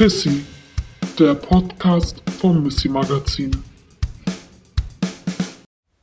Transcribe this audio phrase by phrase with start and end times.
[0.00, 0.46] Pissy,
[1.18, 3.50] der Podcast vom Missy Magazin.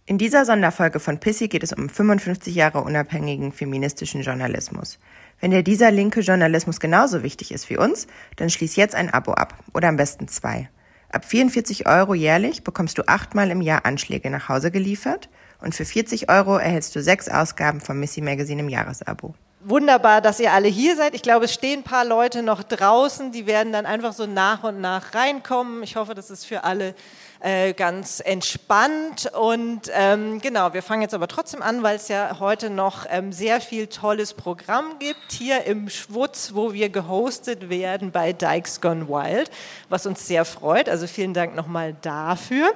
[0.06, 5.00] In dieser Sonderfolge von Pissy geht es um 55 Jahre unabhängigen feministischen Journalismus.
[5.40, 8.06] Wenn dir dieser linke Journalismus genauso wichtig ist wie uns,
[8.36, 10.70] dann schließ jetzt ein Abo ab oder am besten zwei.
[11.10, 15.28] Ab 44 Euro jährlich bekommst du achtmal im Jahr Anschläge nach Hause geliefert
[15.60, 19.34] und für 40 Euro erhältst du sechs Ausgaben vom Missy Magazine im Jahresabo
[19.70, 21.14] wunderbar, dass ihr alle hier seid.
[21.14, 24.64] Ich glaube, es stehen ein paar Leute noch draußen, die werden dann einfach so nach
[24.64, 25.84] und nach reinkommen.
[25.84, 26.96] Ich hoffe, das ist für alle
[27.40, 29.32] äh, ganz entspannt.
[29.34, 33.32] Und ähm, genau, wir fangen jetzt aber trotzdem an, weil es ja heute noch ähm,
[33.32, 39.08] sehr viel tolles Programm gibt hier im Schwutz, wo wir gehostet werden bei Dykes Gone
[39.08, 39.52] Wild,
[39.90, 40.90] was uns sehr freut.
[40.90, 42.72] Also vielen Dank nochmal dafür.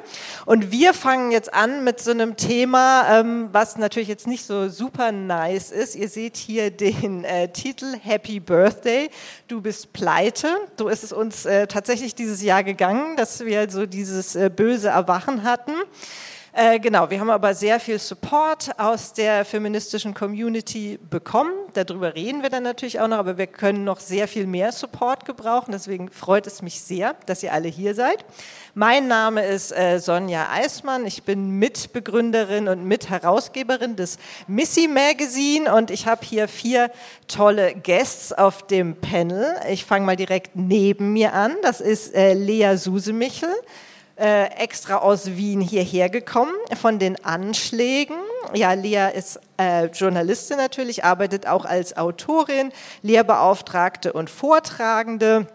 [0.45, 4.69] Und wir fangen jetzt an mit so einem Thema, ähm, was natürlich jetzt nicht so
[4.69, 5.95] super nice ist.
[5.95, 9.09] Ihr seht hier den äh, Titel Happy Birthday.
[9.47, 10.47] Du bist pleite.
[10.77, 14.89] So ist es uns äh, tatsächlich dieses Jahr gegangen, dass wir so dieses äh, böse
[14.89, 15.73] Erwachen hatten.
[16.53, 21.53] Äh, genau, wir haben aber sehr viel Support aus der feministischen Community bekommen.
[21.73, 25.23] Darüber reden wir dann natürlich auch noch, aber wir können noch sehr viel mehr Support
[25.23, 25.71] gebrauchen.
[25.71, 28.25] Deswegen freut es mich sehr, dass ihr alle hier seid.
[28.73, 31.05] Mein Name ist äh, Sonja Eismann.
[31.05, 36.91] Ich bin Mitbegründerin und Mitherausgeberin des Missy Magazine und ich habe hier vier
[37.29, 39.55] tolle Guests auf dem Panel.
[39.69, 41.55] Ich fange mal direkt neben mir an.
[41.61, 43.53] Das ist äh, Lea Susemichel
[44.21, 48.15] äh, extra aus Wien hierher gekommen von den Anschlägen.
[48.53, 55.47] Ja, Lea ist äh, Journalistin natürlich, arbeitet auch als Autorin, Lehrbeauftragte und Vortragende.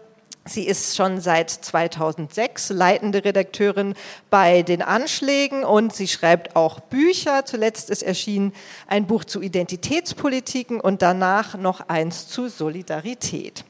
[0.43, 3.95] Sie ist schon seit 2006 leitende Redakteurin
[4.29, 7.45] bei den Anschlägen und sie schreibt auch Bücher.
[7.45, 8.53] Zuletzt ist erschienen
[8.87, 13.63] ein Buch zu Identitätspolitiken und danach noch eins zu Solidarität.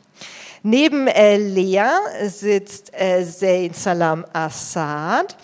[0.63, 1.87] Neben äh, Lea
[2.27, 5.35] sitzt äh, Zain Salam Assad.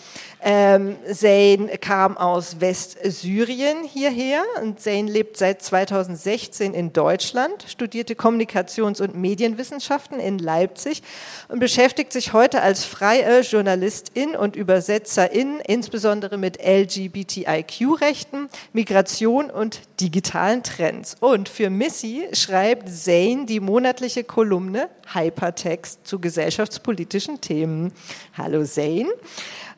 [0.46, 9.00] Ähm, Zain kam aus Westsyrien hierher und Zain lebt seit 2016 in Deutschland, studierte Kommunikations-
[9.00, 11.02] und Medienwissenschaften in Leipzig
[11.48, 20.62] und beschäftigt sich heute als freie Journalistin und Übersetzerin, insbesondere mit LGBTIQ-Rechten, Migration und digitalen
[20.62, 21.16] Trends.
[21.20, 27.94] Und für Missy schreibt Zain die monatliche Kolumne Hypertext zu gesellschaftspolitischen Themen.
[28.36, 29.06] Hallo Zain.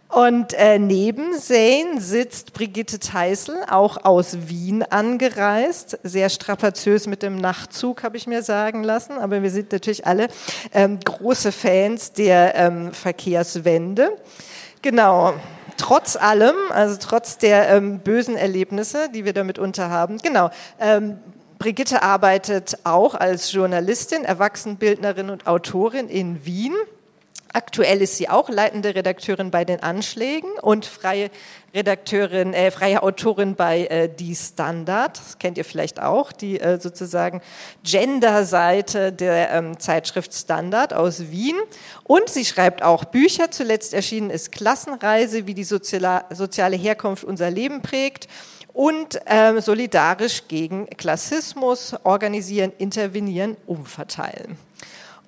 [0.08, 5.98] Und äh, neben Zane sitzt Brigitte Teissel, auch aus Wien angereist.
[6.04, 9.18] Sehr strapaziös mit dem Nachtzug, habe ich mir sagen lassen.
[9.18, 10.28] Aber wir sind natürlich alle
[10.72, 14.16] ähm, große Fans der ähm, Verkehrswende.
[14.80, 15.34] Genau.
[15.76, 20.48] Trotz allem, also trotz der ähm, bösen Erlebnisse, die wir damit unterhaben, genau,
[20.80, 21.18] ähm,
[21.58, 26.74] Brigitte arbeitet auch als Journalistin, Erwachsenenbildnerin und Autorin in Wien
[27.56, 31.30] Aktuell ist sie auch leitende Redakteurin bei den Anschlägen und freie
[31.72, 35.16] Redakteurin, äh, freie Autorin bei äh, Die Standard.
[35.16, 37.40] Das kennt ihr vielleicht auch, die äh, sozusagen
[37.82, 41.56] Gender-Seite der ähm, Zeitschrift Standard aus Wien.
[42.04, 43.50] Und sie schreibt auch Bücher.
[43.50, 48.28] Zuletzt erschienen ist Klassenreise, wie die soziale, soziale Herkunft unser Leben prägt
[48.74, 54.58] und ähm, solidarisch gegen Klassismus organisieren, intervenieren, umverteilen.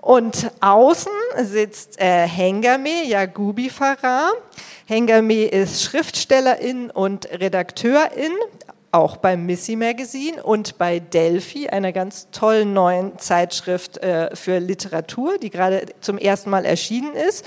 [0.00, 4.30] Und außen sitzt äh, Hengame Yagubi Farah.
[4.86, 8.32] Hengame ist Schriftstellerin und Redakteurin,
[8.92, 15.36] auch beim Missy Magazine und bei Delphi, einer ganz tollen neuen Zeitschrift äh, für Literatur,
[15.38, 17.44] die gerade zum ersten Mal erschienen ist.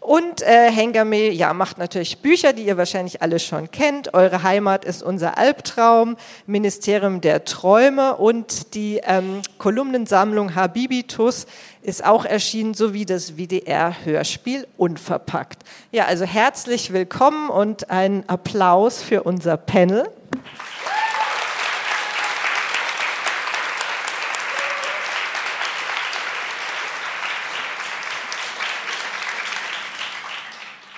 [0.00, 4.14] Und äh, Hengame ja, macht natürlich Bücher, die ihr wahrscheinlich alle schon kennt.
[4.14, 6.16] Eure Heimat ist unser Albtraum,
[6.46, 11.46] Ministerium der Träume und die ähm, Kolumnensammlung Habibitus
[11.82, 15.64] ist auch erschienen, sowie das WDR-Hörspiel Unverpackt.
[15.92, 20.08] Ja, also herzlich willkommen und einen Applaus für unser Panel.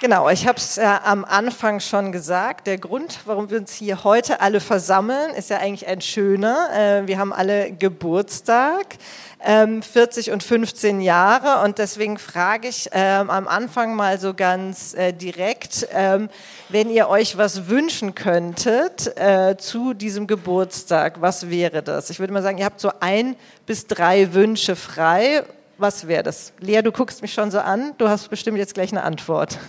[0.02, 2.66] Genau, ich habe es äh, am Anfang schon gesagt.
[2.66, 6.70] Der Grund, warum wir uns hier heute alle versammeln, ist ja eigentlich ein schöner.
[6.74, 8.96] Äh, wir haben alle Geburtstag,
[9.44, 11.64] ähm, 40 und 15 Jahre.
[11.64, 16.28] Und deswegen frage ich ähm, am Anfang mal so ganz äh, direkt, ähm,
[16.68, 22.10] wenn ihr euch was wünschen könntet äh, zu diesem Geburtstag, was wäre das?
[22.10, 25.44] Ich würde mal sagen, ihr habt so ein bis drei Wünsche frei.
[25.78, 26.54] Was wäre das?
[26.58, 27.92] Lea, du guckst mich schon so an.
[27.98, 29.60] Du hast bestimmt jetzt gleich eine Antwort.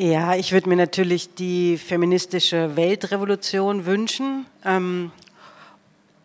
[0.00, 4.46] Ja, ich würde mir natürlich die feministische Weltrevolution wünschen.
[4.64, 5.10] Ähm,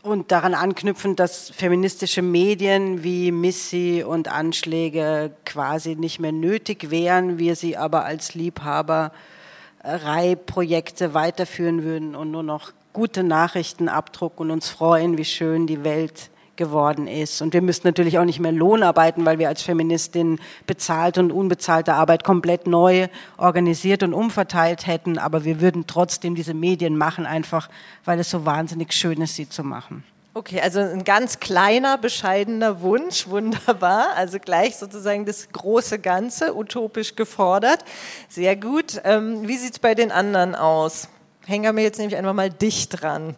[0.03, 7.39] und daran anknüpfen, dass feministische Medien wie Missy und Anschläge quasi nicht mehr nötig wären,
[7.39, 14.69] wir sie aber als Liebhaberei-Projekte weiterführen würden und nur noch gute Nachrichten abdrucken und uns
[14.69, 17.41] freuen, wie schön die Welt geworden ist.
[17.41, 21.31] Und wir müssten natürlich auch nicht mehr Lohn arbeiten, weil wir als Feministin bezahlte und
[21.31, 23.07] unbezahlte Arbeit komplett neu
[23.37, 25.17] organisiert und umverteilt hätten.
[25.17, 27.69] Aber wir würden trotzdem diese Medien machen, einfach
[28.05, 30.03] weil es so wahnsinnig schön ist, sie zu machen.
[30.35, 34.15] Okay, also ein ganz kleiner, bescheidener Wunsch, wunderbar.
[34.15, 37.85] Also gleich sozusagen das große Ganze, utopisch gefordert.
[38.29, 38.99] Sehr gut.
[39.03, 41.07] Ähm, wie sieht es bei den anderen aus?
[41.45, 43.35] Hängen wir jetzt nämlich einfach mal dicht dran.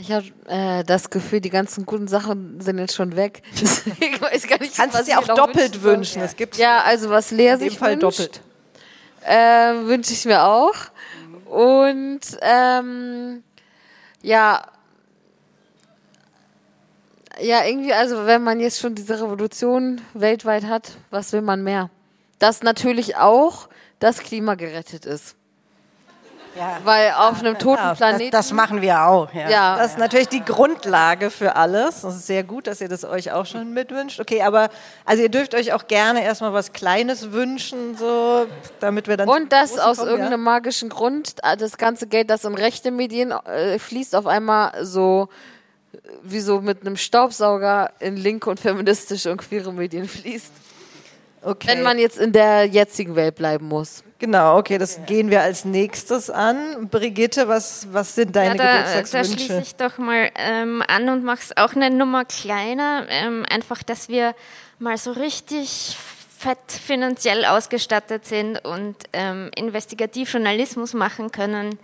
[0.00, 3.42] Ich habe äh, das Gefühl, die ganzen guten Sachen sind jetzt schon weg.
[3.60, 6.22] Deswegen weiß gar nicht, Kannst du dir auch doppelt wünschen.
[6.22, 8.40] Es gibt ja, also was Lea in dem sich Fall wünscht, doppelt.
[9.26, 10.74] Äh, wünsche ich mir auch.
[11.46, 13.42] Und ähm,
[14.22, 14.62] ja,
[17.40, 21.90] ja, irgendwie, also wenn man jetzt schon diese Revolution weltweit hat, was will man mehr?
[22.38, 23.68] Dass natürlich auch
[23.98, 25.34] das Klima gerettet ist.
[26.58, 26.78] Ja.
[26.82, 28.30] Weil auf einem toten ja, Planeten.
[28.30, 29.32] Das, das, machen wir auch.
[29.32, 29.48] Ja.
[29.48, 29.76] ja.
[29.76, 32.02] Das ist natürlich die Grundlage für alles.
[32.02, 34.20] Das ist sehr gut, dass ihr das euch auch schon mitwünscht.
[34.20, 34.68] Okay, aber
[35.04, 38.46] also ihr dürft euch auch gerne erstmal was Kleines wünschen, so,
[38.80, 39.28] damit wir dann.
[39.28, 43.30] Und das aus kommen, irgendeinem magischen Grund, äh, das ganze Geld, das in rechte Medien
[43.30, 45.28] äh, fließt, auf einmal so
[46.22, 50.52] wie so mit einem Staubsauger in linke und feministische und queere Medien fließt.
[51.42, 51.68] Okay.
[51.68, 54.02] Wenn man jetzt in der jetzigen Welt bleiben muss.
[54.20, 56.88] Genau, okay, das gehen wir als nächstes an.
[56.88, 59.30] Brigitte, was, was sind deine ja, da, Geburtstagswünsche?
[59.30, 63.06] Da schließe ich doch mal ähm, an und mache es auch eine Nummer kleiner.
[63.10, 64.34] Ähm, einfach, dass wir
[64.80, 65.96] mal so richtig
[66.36, 71.78] fett finanziell ausgestattet sind und ähm, Investigativjournalismus machen können,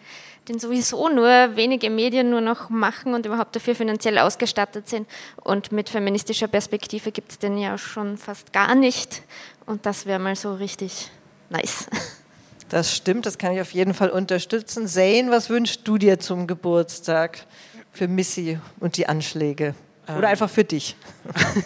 [0.49, 5.09] den sowieso nur wenige Medien nur noch machen und überhaupt dafür finanziell ausgestattet sind.
[5.43, 9.23] Und mit feministischer Perspektive gibt es den ja schon fast gar nicht.
[9.67, 11.13] Und das wäre mal so richtig
[11.49, 11.87] nice.
[12.69, 14.89] Das stimmt, das kann ich auf jeden Fall unterstützen.
[14.89, 17.47] Zane, was wünschst du dir zum Geburtstag
[17.93, 19.75] für Missy und die Anschläge?
[20.07, 20.97] Oder ähm, einfach für dich?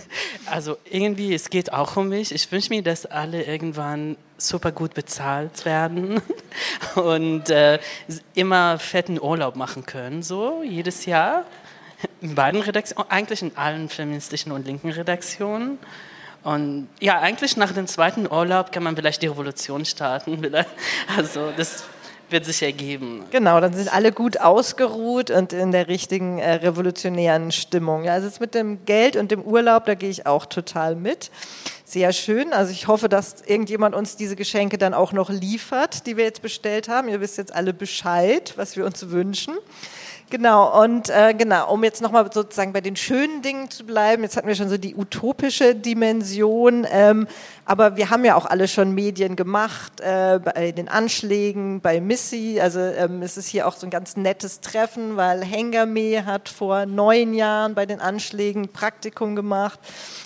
[0.50, 2.35] Also irgendwie, es geht auch um mich.
[2.35, 6.23] Ich wünsche mir, dass alle irgendwann super gut bezahlt werden
[6.95, 7.79] und äh,
[8.35, 11.45] immer fetten Urlaub machen können, so jedes Jahr.
[12.23, 15.79] In beiden Redaktionen, eigentlich in allen feministischen und linken Redaktionen.
[16.49, 20.41] Und ja, eigentlich nach dem zweiten Urlaub kann man vielleicht die Revolution starten.
[21.15, 21.85] Also das
[22.31, 23.25] wird sich ergeben.
[23.31, 28.05] Genau, dann sind alle gut ausgeruht und in der richtigen äh, revolutionären Stimmung.
[28.05, 31.31] Ja, also jetzt mit dem Geld und dem Urlaub, da gehe ich auch total mit.
[31.85, 32.55] Sehr schön.
[32.55, 36.41] Also ich hoffe, dass irgendjemand uns diese Geschenke dann auch noch liefert, die wir jetzt
[36.41, 37.09] bestellt haben.
[37.09, 39.55] Ihr wisst jetzt alle Bescheid, was wir uns wünschen.
[40.30, 44.36] Genau, und äh, genau, um jetzt nochmal sozusagen bei den schönen Dingen zu bleiben, jetzt
[44.36, 47.26] hatten wir schon so die utopische Dimension, ähm,
[47.69, 52.59] aber wir haben ja auch alle schon Medien gemacht, äh, bei den Anschlägen, bei Missy.
[52.62, 56.87] Also ähm, es ist hier auch so ein ganz nettes Treffen, weil Hengame hat vor
[56.87, 59.79] neun Jahren bei den Anschlägen Praktikum gemacht.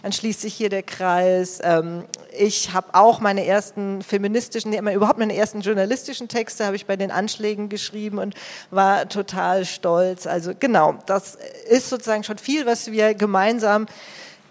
[0.04, 1.58] Dann schließt sich hier der Kreis.
[1.64, 6.86] Ähm, ich habe auch meine ersten feministischen, nee, überhaupt meine ersten journalistischen Texte habe ich
[6.86, 8.36] bei den Anschlägen geschrieben und
[8.70, 10.28] war total stolz.
[10.28, 11.36] Also genau, das
[11.68, 13.86] ist sozusagen schon viel, was wir gemeinsam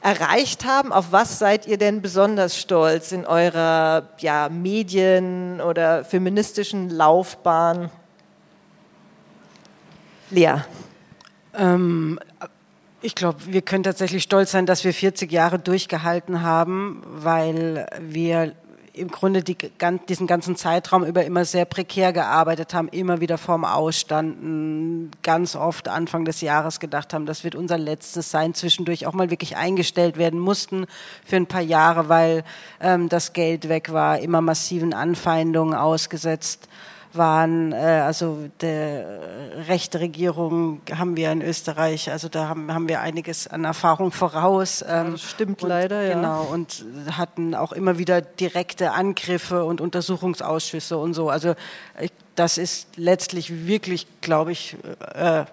[0.01, 0.91] erreicht haben.
[0.91, 7.89] Auf was seid ihr denn besonders stolz in eurer ja, Medien- oder feministischen Laufbahn?
[10.29, 10.55] Lea.
[11.53, 12.19] Ähm,
[13.01, 18.53] ich glaube, wir können tatsächlich stolz sein, dass wir 40 Jahre durchgehalten haben, weil wir
[18.93, 19.57] im Grunde die,
[20.09, 25.87] diesen ganzen Zeitraum über immer sehr prekär gearbeitet haben, immer wieder vorm Ausstanden, ganz oft
[25.87, 30.17] Anfang des Jahres gedacht haben, das wird unser letztes sein, zwischendurch auch mal wirklich eingestellt
[30.17, 30.85] werden mussten
[31.25, 32.43] für ein paar Jahre, weil
[32.81, 36.67] ähm, das Geld weg war, immer massiven Anfeindungen ausgesetzt
[37.13, 37.71] waren.
[37.71, 37.75] Äh,
[38.05, 39.19] also der
[39.67, 44.83] rechte Regierung haben wir in Österreich, also da haben, haben wir einiges an Erfahrung voraus.
[44.87, 46.15] Ähm, das stimmt und, leider, ja.
[46.15, 51.29] Genau, und hatten auch immer wieder direkte Angriffe und Untersuchungsausschüsse und so.
[51.29, 51.55] Also
[52.35, 54.77] das ist letztlich wirklich, glaube ich,
[55.13, 55.45] äh,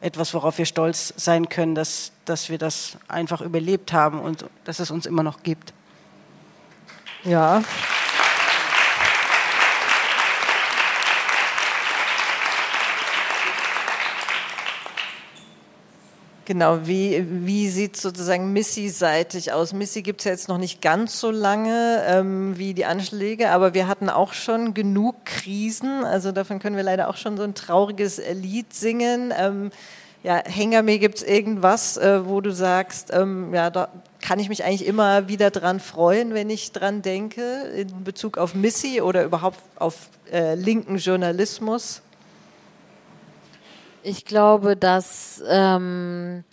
[0.00, 4.78] etwas, worauf wir stolz sein können, dass, dass wir das einfach überlebt haben und dass
[4.78, 5.72] es uns immer noch gibt.
[7.24, 7.62] Ja.
[16.46, 19.72] Genau, wie, wie sieht sozusagen Missy-seitig aus?
[19.72, 23.72] Missy gibt es ja jetzt noch nicht ganz so lange ähm, wie die Anschläge, aber
[23.72, 26.04] wir hatten auch schon genug Krisen.
[26.04, 29.32] Also davon können wir leider auch schon so ein trauriges Lied singen.
[29.36, 29.70] Ähm,
[30.24, 33.88] Ja, Hengame, gibt es irgendwas, äh, wo du sagst, ähm, ja, da
[34.22, 37.42] kann ich mich eigentlich immer wieder dran freuen, wenn ich dran denke,
[37.76, 42.00] in Bezug auf Missy oder überhaupt auf äh, linken Journalismus?
[44.06, 46.44] Ich glaube, dass ähm,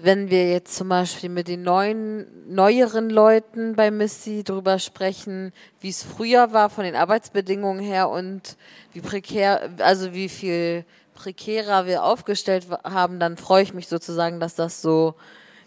[0.00, 5.90] wenn wir jetzt zum Beispiel mit den neuen, neueren Leuten bei Missy drüber sprechen, wie
[5.90, 8.56] es früher war von den Arbeitsbedingungen her und
[8.92, 10.84] wie prekär, also wie viel
[11.14, 15.14] prekärer wir aufgestellt haben, dann freue ich mich sozusagen, dass das so,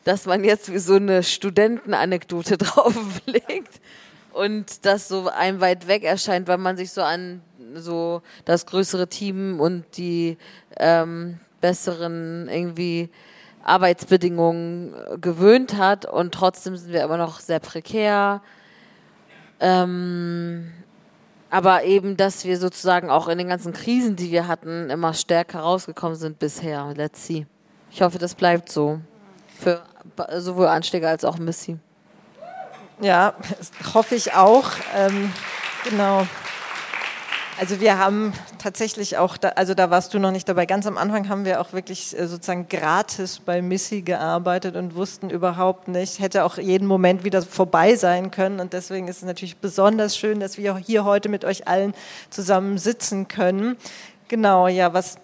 [0.04, 3.80] dass man jetzt wie so eine Studentenanekdote drauflegt
[4.34, 7.42] und das so einem weit weg erscheint, weil man sich so an
[7.76, 10.38] so das größere Team und die
[10.78, 13.10] ähm, besseren irgendwie
[13.64, 18.42] Arbeitsbedingungen gewöhnt hat und trotzdem sind wir immer noch sehr prekär.
[19.60, 20.72] Ähm,
[21.50, 25.60] aber eben, dass wir sozusagen auch in den ganzen Krisen, die wir hatten, immer stärker
[25.60, 26.94] rausgekommen sind bisher.
[26.96, 27.48] Let's see.
[27.92, 29.00] Ich hoffe, das bleibt so.
[29.60, 29.82] Für
[30.38, 31.78] sowohl Anschläge als auch Missy.
[33.02, 33.34] Ja,
[33.94, 34.72] hoffe ich auch.
[34.96, 35.34] Ähm,
[35.90, 36.28] genau.
[37.60, 40.98] Also wir haben tatsächlich auch, da, also da warst du noch nicht dabei, ganz am
[40.98, 46.22] Anfang haben wir auch wirklich äh, sozusagen gratis bei Missy gearbeitet und wussten überhaupt nicht,
[46.22, 50.40] hätte auch jeden Moment wieder vorbei sein können und deswegen ist es natürlich besonders schön,
[50.40, 51.94] dass wir hier heute mit euch allen
[52.30, 53.76] zusammen sitzen können.
[54.30, 55.18] Genau, ja, was,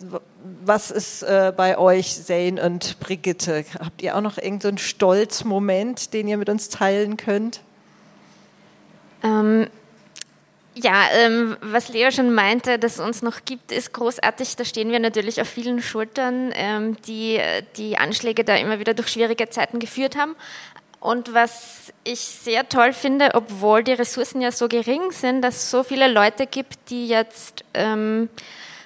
[0.62, 3.64] was ist äh, bei euch, Zane und Brigitte?
[3.80, 7.62] Habt ihr auch noch irgendeinen so Stolzmoment, den ihr mit uns teilen könnt?
[9.24, 9.68] Ähm,
[10.76, 14.56] ja, ähm, was Leo schon meinte, dass es uns noch gibt, ist großartig.
[14.58, 17.40] Da stehen wir natürlich auf vielen Schultern, ähm, die
[17.78, 20.36] die Anschläge da immer wieder durch schwierige Zeiten geführt haben.
[21.00, 25.72] Und was ich sehr toll finde, obwohl die Ressourcen ja so gering sind, dass es
[25.72, 28.28] so viele Leute gibt, die jetzt ähm,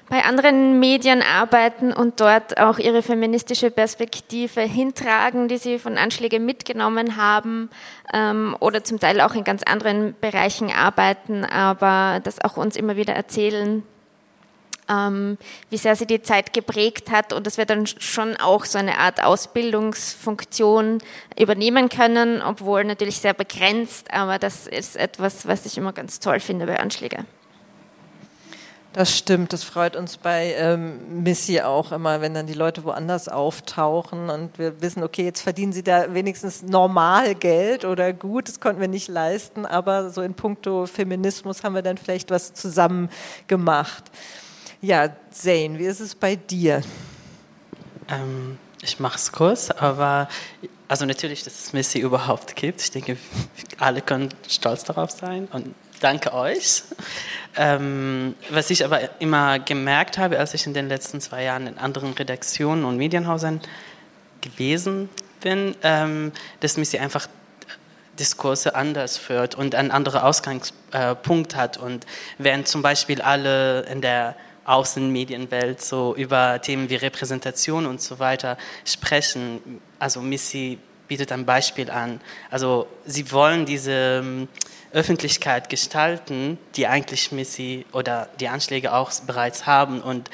[0.10, 6.46] bei anderen Medien arbeiten und dort auch ihre feministische Perspektive hintragen, die sie von Anschlägen
[6.46, 7.70] mitgenommen haben
[8.12, 12.96] ähm, oder zum Teil auch in ganz anderen Bereichen arbeiten, aber das auch uns immer
[12.96, 13.84] wieder erzählen,
[14.89, 15.38] ähm,
[15.70, 18.98] wie sehr sie die Zeit geprägt hat und dass wir dann schon auch so eine
[18.98, 20.98] Art Ausbildungsfunktion
[21.39, 26.39] übernehmen können, obwohl natürlich sehr begrenzt, aber das ist etwas, was ich immer ganz toll
[26.39, 27.28] finde bei Anschlägen.
[28.93, 33.29] Das stimmt, das freut uns bei ähm, Missy auch immer, wenn dann die Leute woanders
[33.29, 38.60] auftauchen und wir wissen, okay, jetzt verdienen sie da wenigstens normal Geld oder gut, das
[38.60, 43.10] konnten wir nicht leisten, aber so in puncto Feminismus haben wir dann vielleicht was zusammen
[43.46, 44.05] gemacht.
[44.81, 46.81] Ja, Zane, wie ist es bei dir?
[48.08, 50.29] Ähm, ich mache es kurz, aber
[50.89, 52.81] also natürlich, dass es Missy überhaupt gibt.
[52.81, 53.15] Ich denke,
[53.77, 56.81] alle können stolz darauf sein und danke euch.
[57.55, 61.77] Ähm, was ich aber immer gemerkt habe, als ich in den letzten zwei Jahren in
[61.77, 63.62] anderen Redaktionen und Medienhäusern
[64.41, 65.10] gewesen
[65.41, 67.27] bin, ähm, dass Missy einfach
[68.19, 71.77] Diskurse anders führt und einen anderen Ausgangspunkt hat.
[71.77, 72.08] Und
[72.39, 78.58] während zum Beispiel alle in der Außenmedienwelt so über Themen wie Repräsentation und so weiter
[78.86, 82.22] sprechen, also Missy bietet ein Beispiel an.
[82.50, 84.48] Also sie wollen diese
[84.91, 90.01] Öffentlichkeit gestalten, die eigentlich Missy oder die Anschläge auch bereits haben.
[90.01, 90.29] Und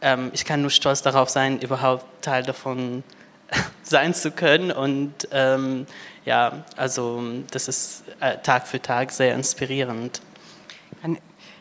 [0.00, 3.02] ähm, ich kann nur stolz darauf sein, überhaupt Teil davon
[3.82, 4.70] sein zu können.
[4.70, 5.86] Und ähm,
[6.24, 10.20] ja, also das ist äh, Tag für Tag sehr inspirierend.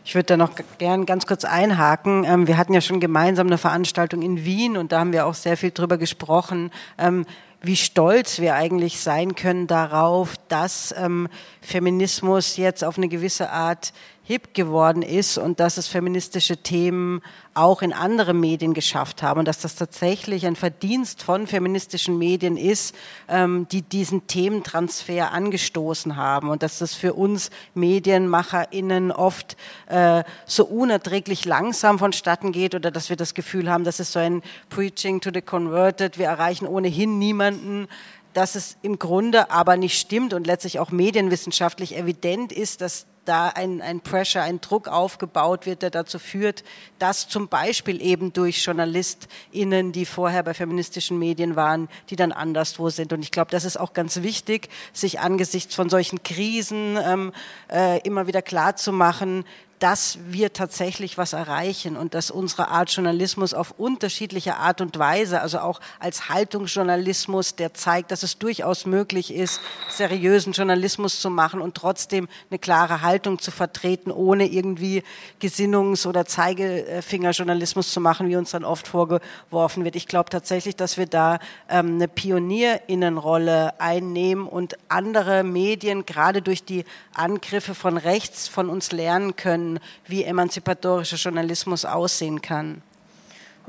[0.07, 2.23] Ich würde da noch gern ganz kurz einhaken.
[2.23, 5.33] Ähm, wir hatten ja schon gemeinsam eine Veranstaltung in Wien und da haben wir auch
[5.33, 7.25] sehr viel drüber gesprochen, ähm,
[7.61, 11.27] wie stolz wir eigentlich sein können darauf, dass ähm,
[11.61, 13.93] Feminismus jetzt auf eine gewisse Art
[14.27, 17.21] hip geworden ist und dass es feministische Themen
[17.53, 22.57] auch in andere Medien geschafft haben und dass das tatsächlich ein Verdienst von feministischen Medien
[22.57, 22.93] ist,
[23.29, 29.55] ähm, die diesen Thementransfer angestoßen haben und dass das für uns MedienmacherInnen oft
[29.87, 34.19] äh, so unerträglich langsam vonstatten geht oder dass wir das Gefühl haben, das ist so
[34.19, 37.87] ein Preaching to the Converted, wir erreichen ohnehin niemanden
[38.33, 43.49] dass es im Grunde aber nicht stimmt und letztlich auch medienwissenschaftlich evident ist, dass da
[43.49, 46.63] ein, ein Pressure, ein Druck aufgebaut wird, der dazu führt,
[46.99, 52.89] dass zum Beispiel eben durch JournalistInnen, die vorher bei feministischen Medien waren, die dann anderswo
[52.89, 53.13] sind.
[53.13, 57.33] Und ich glaube, das ist auch ganz wichtig, sich angesichts von solchen Krisen ähm,
[57.71, 59.45] äh, immer wieder klar zu machen,
[59.79, 65.41] dass wir tatsächlich was erreichen und dass unsere Art Journalismus auf unterschiedliche Art und Weise,
[65.41, 71.61] also auch als Haltungsjournalismus, der zeigt, dass es durchaus möglich ist, seriösen Journalismus zu machen
[71.61, 75.03] und trotzdem eine klare Haltung zu vertreten, ohne irgendwie
[75.39, 79.95] Gesinnungs- oder Zeigefingerjournalismus zu machen, wie uns dann oft vorgeworfen wird.
[79.95, 81.37] Ich glaube tatsächlich, dass wir da
[81.69, 88.91] ähm, eine Pionierinnenrolle einnehmen und andere Medien gerade durch die Angriffe von rechts von uns
[88.91, 89.66] lernen können,
[90.07, 92.81] wie emanzipatorischer Journalismus aussehen kann.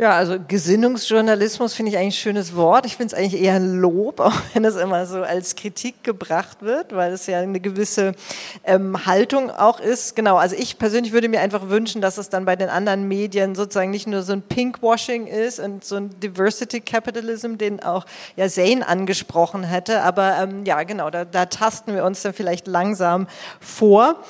[0.01, 2.87] Ja, also Gesinnungsjournalismus finde ich eigentlich ein schönes Wort.
[2.87, 6.95] Ich finde es eigentlich eher Lob, auch wenn es immer so als Kritik gebracht wird,
[6.95, 8.13] weil es ja eine gewisse
[8.63, 10.15] ähm, Haltung auch ist.
[10.15, 13.57] Genau, also ich persönlich würde mir einfach wünschen, dass es dann bei den anderen Medien
[13.57, 18.49] sozusagen nicht nur so ein Pinkwashing ist und so ein Diversity Capitalism, den auch ja
[18.49, 20.03] Zane angesprochen hätte.
[20.03, 23.27] Aber ähm, ja, genau, da, da tasten wir uns dann vielleicht langsam
[23.61, 24.23] vor.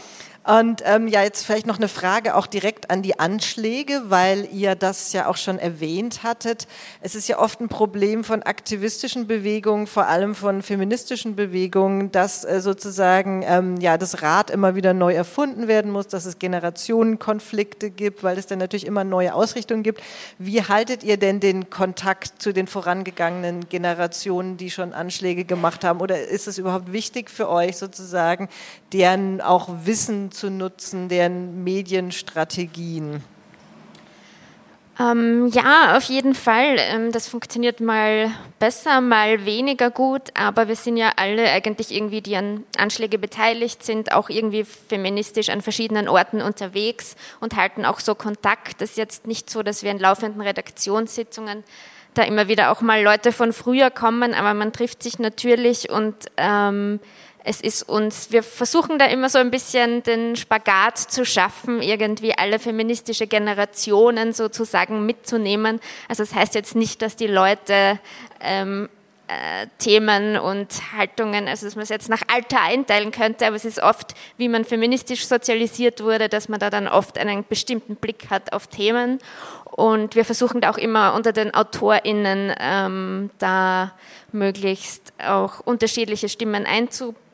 [0.48, 4.76] Und ähm, ja, jetzt vielleicht noch eine Frage auch direkt an die Anschläge, weil ihr
[4.76, 6.66] das ja auch schon erwähnt hattet.
[7.02, 12.46] Es ist ja oft ein Problem von aktivistischen Bewegungen, vor allem von feministischen Bewegungen, dass
[12.46, 17.90] äh, sozusagen ähm, ja das Rad immer wieder neu erfunden werden muss, dass es Generationenkonflikte
[17.90, 20.00] gibt, weil es dann natürlich immer neue Ausrichtungen gibt.
[20.38, 26.00] Wie haltet ihr denn den Kontakt zu den vorangegangenen Generationen, die schon Anschläge gemacht haben?
[26.00, 28.48] Oder ist es überhaupt wichtig für euch sozusagen,
[28.94, 33.22] deren auch Wissen zu nutzen, deren Medienstrategien?
[35.00, 36.76] Ähm, ja, auf jeden Fall.
[36.78, 42.20] Ähm, das funktioniert mal besser, mal weniger gut, aber wir sind ja alle eigentlich irgendwie,
[42.20, 48.00] die an Anschläge beteiligt sind, auch irgendwie feministisch an verschiedenen Orten unterwegs und halten auch
[48.00, 48.80] so Kontakt.
[48.80, 51.62] Das ist jetzt nicht so, dass wir in laufenden Redaktionssitzungen
[52.14, 56.16] da immer wieder auch mal Leute von früher kommen, aber man trifft sich natürlich und
[56.36, 56.98] ähm,
[57.48, 62.36] es ist uns, wir versuchen da immer so ein bisschen den Spagat zu schaffen, irgendwie
[62.36, 65.80] alle feministische Generationen sozusagen mitzunehmen.
[66.08, 67.98] Also das heißt jetzt nicht, dass die Leute
[68.42, 68.90] ähm,
[69.28, 73.64] äh, Themen und Haltungen, also dass man es jetzt nach Alter einteilen könnte, aber es
[73.64, 78.28] ist oft, wie man feministisch sozialisiert wurde, dass man da dann oft einen bestimmten Blick
[78.28, 79.20] hat auf Themen.
[79.64, 83.92] Und wir versuchen da auch immer unter den AutorInnen ähm, da
[84.32, 86.66] möglichst auch unterschiedliche Stimmen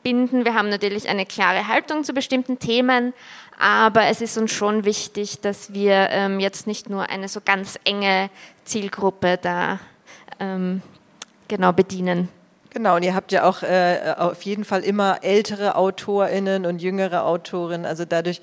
[0.05, 0.45] einzubinden.
[0.45, 3.13] Wir haben natürlich eine klare Haltung zu bestimmten Themen,
[3.59, 7.79] aber es ist uns schon wichtig, dass wir ähm, jetzt nicht nur eine so ganz
[7.83, 8.29] enge
[8.63, 9.79] Zielgruppe da
[10.39, 10.81] ähm,
[11.47, 12.29] genau bedienen.
[12.71, 17.23] Genau, und ihr habt ja auch äh, auf jeden Fall immer ältere AutorInnen und jüngere
[17.23, 18.41] Autorinnen, also dadurch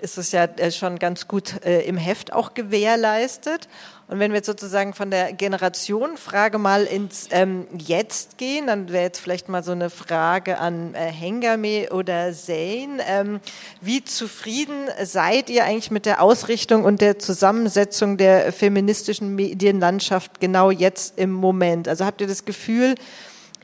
[0.00, 3.68] ist es ja äh, schon ganz gut äh, im Heft auch gewährleistet.
[4.12, 9.04] Und wenn wir jetzt sozusagen von der Generationenfrage mal ins ähm, Jetzt gehen, dann wäre
[9.04, 13.00] jetzt vielleicht mal so eine Frage an äh, Hengame oder Zain.
[13.08, 13.40] Ähm,
[13.80, 20.70] wie zufrieden seid ihr eigentlich mit der Ausrichtung und der Zusammensetzung der feministischen Medienlandschaft genau
[20.70, 21.88] jetzt im Moment?
[21.88, 22.96] Also habt ihr das Gefühl,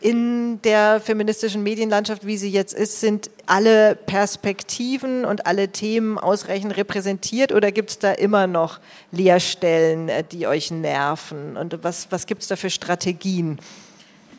[0.01, 6.77] in der feministischen Medienlandschaft, wie sie jetzt ist, sind alle Perspektiven und alle Themen ausreichend
[6.77, 8.79] repräsentiert oder gibt es da immer noch
[9.11, 11.57] Leerstellen, äh, die euch nerven?
[11.57, 13.59] Und was, was gibt es da für Strategien?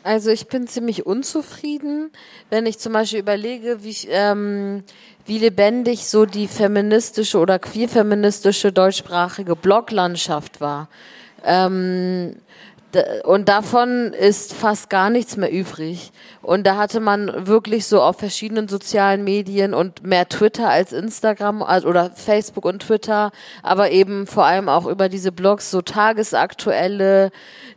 [0.02, 2.10] Also ich bin ziemlich unzufrieden,
[2.48, 4.82] wenn ich zum Beispiel überlege, wie, ähm,
[5.26, 10.88] wie lebendig so die feministische oder queerfeministische deutschsprachige Bloglandschaft war.
[11.44, 12.36] Ähm,
[13.24, 16.10] und davon ist fast gar nichts mehr übrig.
[16.42, 21.62] Und da hatte man wirklich so auf verschiedenen sozialen Medien und mehr Twitter als Instagram
[21.62, 23.30] oder Facebook und Twitter,
[23.62, 27.30] aber eben vor allem auch über diese Blogs so tagesaktuelle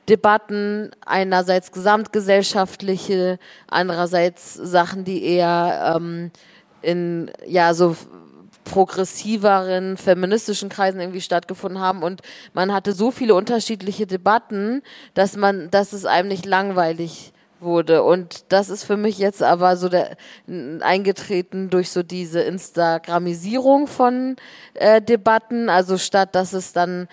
[0.09, 6.31] Debatten, einerseits gesamtgesellschaftliche, andererseits Sachen, die eher ähm,
[6.81, 7.95] in ja so
[8.63, 12.03] progressiveren feministischen Kreisen irgendwie stattgefunden haben.
[12.03, 12.21] Und
[12.53, 14.81] man hatte so viele unterschiedliche Debatten,
[15.13, 17.32] dass man, dass es einem nicht langweilig
[17.63, 18.03] wurde.
[18.03, 20.17] Und das ist für mich jetzt aber so der,
[20.81, 24.35] eingetreten durch so diese Instagramisierung von
[24.73, 25.69] äh, Debatten.
[25.69, 27.07] Also statt dass es dann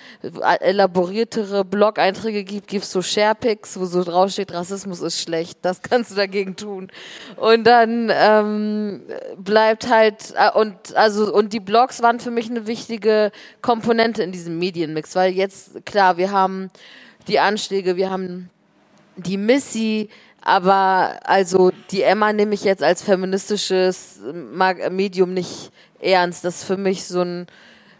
[0.60, 6.10] elaboriertere Blog-Einträge gibt, gibt es so Sharepics, wo so draufsteht, Rassismus ist schlecht, das kannst
[6.10, 6.90] du dagegen tun.
[7.36, 9.02] Und dann ähm,
[9.36, 13.30] bleibt halt, äh, und also und die Blogs waren für mich eine wichtige
[13.62, 16.70] Komponente in diesem Medienmix, weil jetzt, klar, wir haben
[17.28, 18.50] die Anschläge, wir haben
[19.16, 20.08] die Missy,
[20.40, 24.20] aber also die Emma nehme ich jetzt als feministisches
[24.90, 26.44] Medium nicht ernst.
[26.44, 27.46] Das ist für mich so ein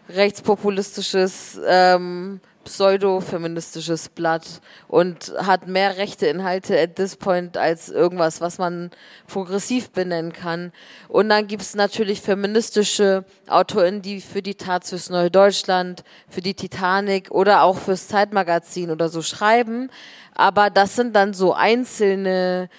[0.09, 8.57] rechtspopulistisches ähm, pseudo-feministisches Blatt und hat mehr rechte Inhalte at this point als irgendwas, was
[8.57, 8.91] man
[9.27, 10.71] progressiv benennen kann.
[11.07, 16.41] Und dann gibt es natürlich feministische AutorInnen, die für die Taz fürs Neue Deutschland, für
[16.41, 19.89] die Titanic oder auch fürs Zeitmagazin oder so schreiben.
[20.33, 22.69] Aber das sind dann so einzelne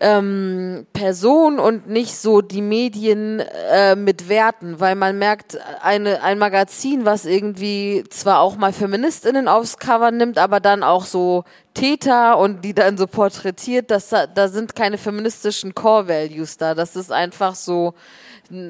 [0.00, 6.38] ähm, Person und nicht so die Medien äh, mit Werten, weil man merkt, eine, ein
[6.38, 11.44] Magazin, was irgendwie zwar auch mal FeministInnen aufs Cover nimmt, aber dann auch so
[11.74, 16.74] Täter und die dann so porträtiert, dass da, sind keine feministischen Core Values da.
[16.74, 17.94] Das ist einfach so,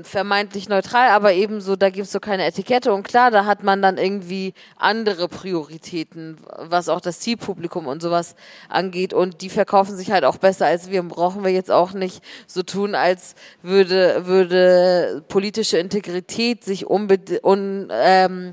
[0.02, 2.92] vermeintlich neutral, aber ebenso, da gibt's so keine Etikette.
[2.92, 8.34] Und klar, da hat man dann irgendwie andere Prioritäten, was auch das Zielpublikum und sowas
[8.68, 9.14] angeht.
[9.14, 11.02] Und die verkaufen sich halt auch besser als wir.
[11.02, 17.88] Brauchen wir jetzt auch nicht so tun, als würde, würde politische Integrität sich unbedingt, un,
[17.92, 18.52] ähm,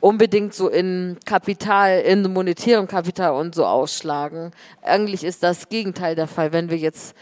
[0.00, 4.52] unbedingt so in Kapital, in monetärem Kapital und so ausschlagen.
[4.82, 7.14] Eigentlich ist das Gegenteil der Fall, wenn wir jetzt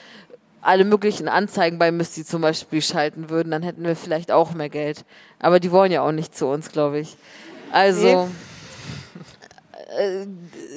[0.66, 4.68] alle möglichen Anzeigen bei Misty zum Beispiel schalten würden, dann hätten wir vielleicht auch mehr
[4.68, 5.04] Geld.
[5.38, 7.16] Aber die wollen ja auch nicht zu uns, glaube ich.
[7.70, 8.28] Also,
[9.96, 10.26] äh,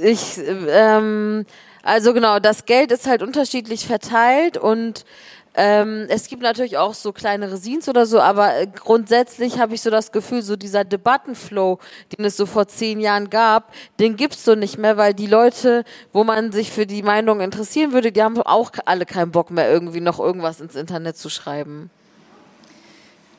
[0.03, 1.45] ich, ähm,
[1.81, 5.05] also genau, das Geld ist halt unterschiedlich verteilt und
[5.55, 9.81] ähm, es gibt natürlich auch so kleinere Scenes oder so, aber äh, grundsätzlich habe ich
[9.81, 11.79] so das Gefühl, so dieser Debattenflow,
[12.15, 15.83] den es so vor zehn Jahren gab, den gibt's so nicht mehr, weil die Leute,
[16.13, 19.69] wo man sich für die Meinung interessieren würde, die haben auch alle keinen Bock mehr,
[19.69, 21.89] irgendwie noch irgendwas ins Internet zu schreiben.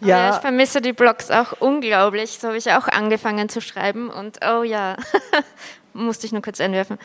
[0.01, 0.09] Ja.
[0.09, 0.35] ja.
[0.35, 2.39] ich vermisse die Blogs auch unglaublich.
[2.39, 4.97] So habe ich auch angefangen zu schreiben und oh ja,
[5.93, 6.99] musste ich nur kurz einwerfen.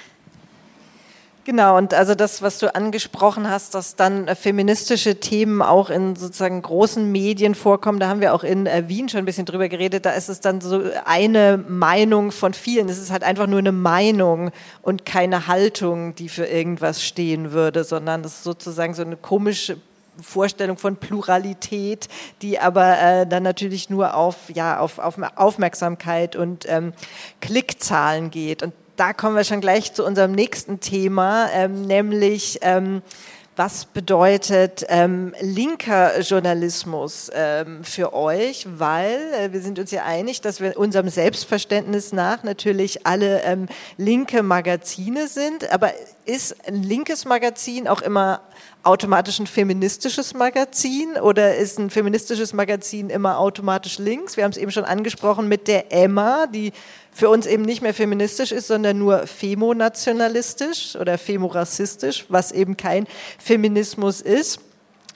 [1.45, 6.15] Genau, und also das, was du angesprochen hast, dass dann äh, feministische Themen auch in
[6.15, 9.69] sozusagen großen Medien vorkommen, da haben wir auch in äh, Wien schon ein bisschen drüber
[9.69, 12.89] geredet, da ist es dann so eine Meinung von vielen.
[12.89, 14.49] Es ist halt einfach nur eine Meinung
[14.81, 19.77] und keine Haltung, die für irgendwas stehen würde, sondern das ist sozusagen so eine komische
[20.19, 22.07] Vorstellung von Pluralität,
[22.41, 26.93] die aber äh, dann natürlich nur auf, ja, auf, auf Aufmerksamkeit und ähm,
[27.39, 28.63] Klickzahlen geht.
[28.63, 33.01] Und da kommen wir schon gleich zu unserem nächsten Thema, ähm, nämlich ähm,
[33.57, 38.67] was bedeutet ähm, linker Journalismus ähm, für euch?
[38.69, 43.67] Weil äh, wir sind uns ja einig, dass wir unserem Selbstverständnis nach natürlich alle ähm,
[43.97, 45.71] linke Magazine sind.
[45.71, 45.93] Aber
[46.25, 48.41] ist ein linkes Magazin auch immer
[48.83, 54.35] automatisch ein feministisches Magazin oder ist ein feministisches Magazin immer automatisch links?
[54.35, 56.73] Wir haben es eben schon angesprochen mit der Emma, die
[57.15, 63.07] für uns eben nicht mehr feministisch ist, sondern nur femonationalistisch oder femorassistisch, was eben kein
[63.39, 64.59] Feminismus ist.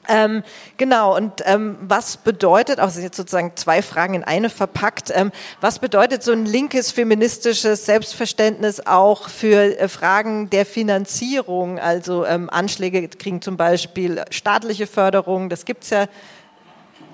[0.08, 0.44] Ähm,
[0.78, 5.32] genau, und ähm, was bedeutet, auch also jetzt sozusagen zwei Fragen in eine verpackt, ähm,
[5.60, 11.80] was bedeutet so ein linkes feministisches Selbstverständnis auch für äh, Fragen der Finanzierung?
[11.80, 16.08] Also ähm, Anschläge kriegen zum Beispiel staatliche Förderung, das gibt's ja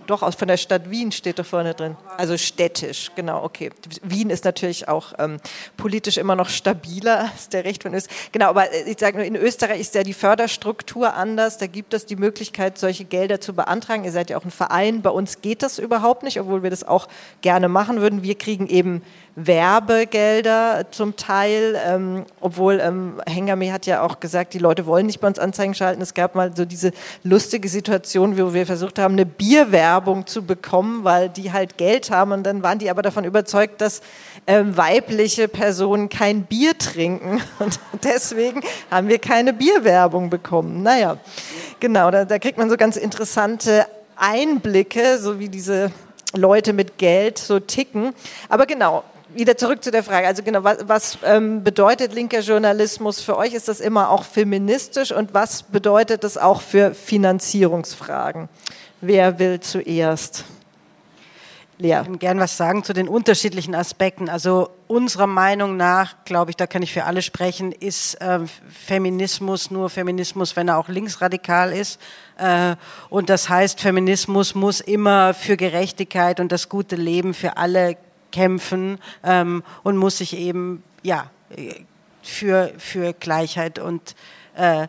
[0.08, 1.98] doch, aus von der Stadt Wien steht da vorne drin.
[2.18, 3.72] Also städtisch, genau, okay.
[4.04, 5.38] Wien ist natürlich auch ähm,
[5.78, 8.32] politisch immer noch stabiler als der Recht von Österreich.
[8.32, 11.58] Genau, aber äh, ich sage nur, in Österreich ist ja die Förderstruktur anders.
[11.58, 14.04] Da gibt es die Möglichkeit, solche Gelder zu beantragen.
[14.04, 15.02] Ihr seid ja auch ein Verein.
[15.02, 17.08] Bei uns geht das überhaupt nicht, obwohl wir das auch
[17.42, 18.24] gerne machen würden.
[18.24, 19.02] Wir kriegen eben
[19.36, 25.20] Werbegelder zum Teil, ähm, obwohl ähm, Hengame hat ja auch gesagt, die Leute wollen nicht
[25.20, 26.02] bei uns Anzeigen schalten.
[26.02, 26.92] Es gab mal so diese
[27.24, 32.32] lustige Situation, wo wir versucht haben, eine Bierwerbung zu bekommen, weil die halt Geld haben
[32.32, 34.02] und dann waren die aber davon überzeugt, dass
[34.48, 40.82] ähm, weibliche Personen kein Bier trinken und deswegen haben wir keine Bierwerbung bekommen.
[40.82, 41.18] Naja,
[41.82, 45.92] genau, da, da kriegt man so ganz interessante Einblicke, so wie diese
[46.34, 48.14] Leute mit Geld so ticken.
[48.48, 49.04] Aber genau,
[49.36, 50.28] wieder zurück zu der Frage.
[50.28, 53.54] Also genau, was, was ähm, bedeutet linker Journalismus für euch?
[53.54, 58.50] Ist das immer auch feministisch und was bedeutet das auch für Finanzierungsfragen?
[59.02, 60.46] Wer will zuerst?
[61.78, 62.00] Lea.
[62.00, 64.30] Ich kann gern was sagen zu den unterschiedlichen Aspekten.
[64.30, 69.72] Also unserer Meinung nach, glaube ich, da kann ich für alle sprechen, ist äh, Feminismus
[69.72, 72.00] nur Feminismus, wenn er auch linksradikal ist.
[72.38, 72.78] Äh,
[73.10, 77.98] und das heißt, Feminismus muss immer für Gerechtigkeit und das gute Leben für alle
[78.36, 81.30] kämpfen ähm, und muss sich eben ja
[82.22, 84.16] für für Gleichheit und
[84.56, 84.88] äh,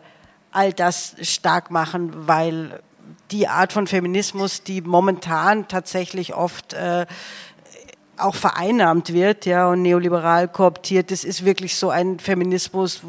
[0.51, 2.81] all das stark machen, weil
[3.31, 7.05] die Art von Feminismus, die momentan tatsächlich oft äh,
[8.17, 11.11] auch vereinnahmt wird, ja, und neoliberal kooptiert.
[11.11, 13.01] Das ist wirklich so ein Feminismus,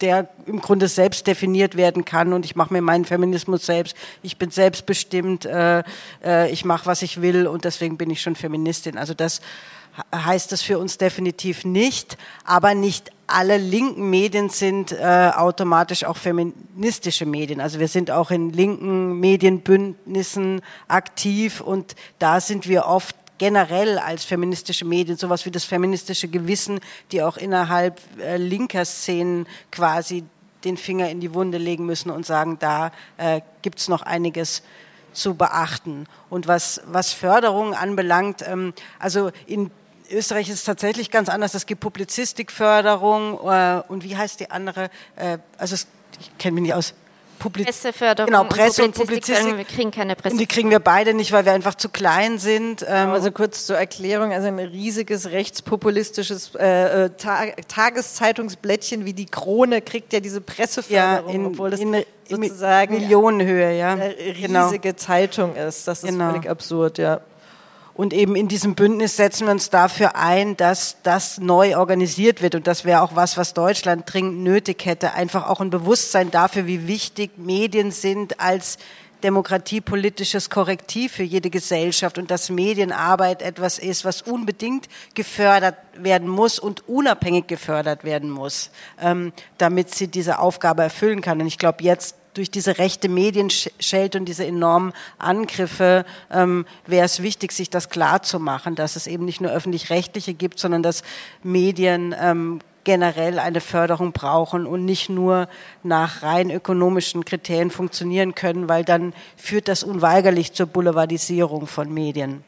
[0.00, 3.96] der im Grunde selbst definiert werden kann und ich mache mir meinen Feminismus selbst.
[4.22, 5.82] Ich bin selbstbestimmt, äh,
[6.24, 8.96] äh, ich mache, was ich will und deswegen bin ich schon Feministin.
[8.96, 9.40] Also das
[10.14, 16.16] heißt das für uns definitiv nicht, aber nicht alle linken Medien sind äh, automatisch auch
[16.16, 17.60] feministische Medien.
[17.60, 24.24] Also wir sind auch in linken Medienbündnissen aktiv und da sind wir oft generell als
[24.24, 26.80] feministische Medien, sowas wie das feministische Gewissen,
[27.12, 30.24] die auch innerhalb äh, linker Szenen quasi
[30.64, 34.62] den Finger in die Wunde legen müssen und sagen, da äh, gibt's noch einiges
[35.12, 36.06] zu beachten.
[36.30, 39.70] Und was, was Förderung anbelangt, ähm, also in
[40.10, 41.54] Österreich ist es tatsächlich ganz anders.
[41.54, 44.90] Es gibt Publizistikförderung äh, und wie heißt die andere?
[45.16, 45.86] Äh, also es,
[46.18, 46.94] ich kenne mich nicht aus.
[47.38, 49.56] Publiz Presseförderung genau, Presse und Publizistik.
[49.56, 50.34] Wir kriegen keine Presse.
[50.34, 52.84] Und die kriegen wir beide nicht, weil wir einfach zu klein sind.
[52.88, 59.26] Ähm also kurz zur Erklärung, also ein riesiges rechtspopulistisches äh, äh Ta Tageszeitungsblättchen wie die
[59.26, 63.92] Krone kriegt ja diese Presseförderung, ja, in, obwohl das in, sozusagen Millionenhöhe, ja.
[63.92, 64.66] eine genau.
[64.66, 64.96] riesige genau.
[64.96, 65.88] Zeitung ist.
[65.88, 66.30] Das ist genau.
[66.30, 67.20] völlig absurd, ja.
[67.98, 72.54] Und eben in diesem Bündnis setzen wir uns dafür ein, dass das neu organisiert wird.
[72.54, 75.14] Und das wäre auch was, was Deutschland dringend nötig hätte.
[75.14, 78.78] Einfach auch ein Bewusstsein dafür, wie wichtig Medien sind als
[79.24, 86.60] demokratiepolitisches Korrektiv für jede Gesellschaft und dass Medienarbeit etwas ist, was unbedingt gefördert werden muss
[86.60, 91.40] und unabhängig gefördert werden muss, ähm, damit sie diese Aufgabe erfüllen kann.
[91.40, 97.22] Und ich glaube, jetzt durch diese rechte Medienschelte und diese enormen Angriffe ähm, wäre es
[97.22, 101.02] wichtig, sich das klar zu machen, dass es eben nicht nur öffentlich-rechtliche gibt, sondern dass
[101.42, 105.48] Medien ähm, generell eine Förderung brauchen und nicht nur
[105.82, 112.44] nach rein ökonomischen Kriterien funktionieren können, weil dann führt das unweigerlich zur Boulevardisierung von Medien.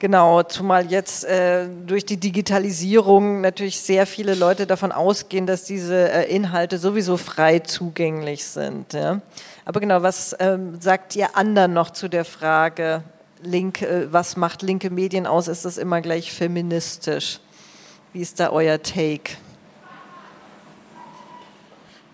[0.00, 6.10] Genau, zumal jetzt äh, durch die Digitalisierung natürlich sehr viele Leute davon ausgehen, dass diese
[6.10, 8.94] äh, Inhalte sowieso frei zugänglich sind.
[8.94, 9.20] Ja?
[9.66, 13.02] Aber genau, was ähm, sagt ihr anderen noch zu der Frage,
[13.42, 15.48] Link, äh, was macht linke Medien aus?
[15.48, 17.38] Ist das immer gleich feministisch?
[18.14, 19.32] Wie ist da euer Take?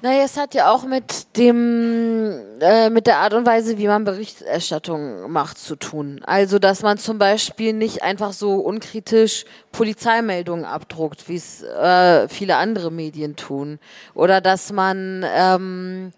[0.02, 4.04] Naja, es hat ja auch mit dem, äh, mit der Art und Weise, wie man
[4.04, 6.20] Berichterstattung macht, zu tun.
[6.26, 12.56] Also, dass man zum Beispiel nicht einfach so unkritisch Polizeimeldungen abdruckt, wie es äh, viele
[12.56, 13.78] andere Medien tun.
[14.14, 16.12] Oder dass man, ähm,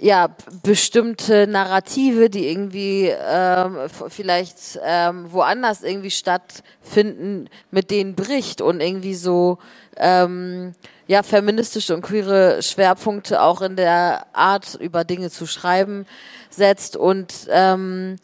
[0.00, 3.76] ja, bestimmte Narrative, die irgendwie ähm,
[4.08, 9.58] vielleicht ähm, woanders irgendwie stattfinden, mit denen bricht und irgendwie so
[9.98, 10.72] ähm,
[11.06, 16.06] ja, feministische und queere Schwerpunkte auch in der Art, über Dinge zu schreiben,
[16.48, 18.16] setzt und ähm,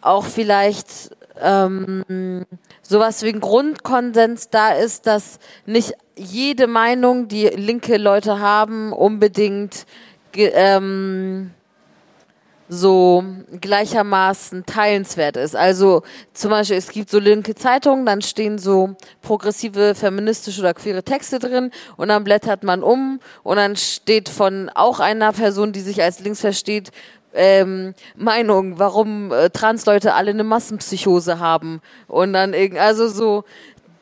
[0.00, 1.10] auch vielleicht
[1.42, 2.46] ähm,
[2.80, 9.84] sowas wie ein Grundkonsens da ist, dass nicht jede Meinung, die linke Leute haben, unbedingt
[10.36, 11.50] ähm,
[12.68, 13.22] so
[13.60, 15.54] gleichermaßen teilenswert ist.
[15.54, 21.02] Also zum Beispiel, es gibt so linke Zeitungen, dann stehen so progressive, feministische oder queere
[21.02, 25.80] Texte drin und dann blättert man um und dann steht von auch einer Person, die
[25.80, 26.90] sich als links versteht,
[27.34, 33.44] ähm, Meinung, warum äh, Transleute alle eine Massenpsychose haben und dann irgendwie, also so,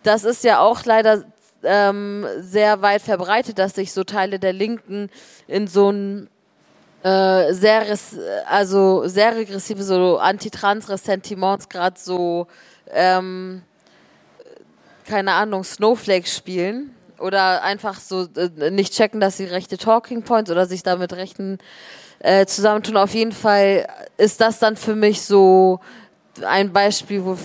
[0.03, 1.25] das ist ja auch leider
[1.65, 5.11] ähm, sehr weit verbreitet, dass sich so Teile der Linken
[5.47, 6.29] in so ein
[7.03, 7.85] äh, sehr,
[8.47, 12.47] also sehr regressive so Anti-Trans-Ressentiments gerade so,
[12.93, 13.63] ähm,
[15.09, 20.51] keine Ahnung, Snowflakes spielen oder einfach so äh, nicht checken, dass sie rechte Talking Points
[20.51, 21.59] oder sich damit rechten
[22.21, 22.97] äh, zusammentun.
[22.97, 25.81] Auf jeden Fall ist das dann für mich so
[26.45, 27.37] ein Beispiel, wo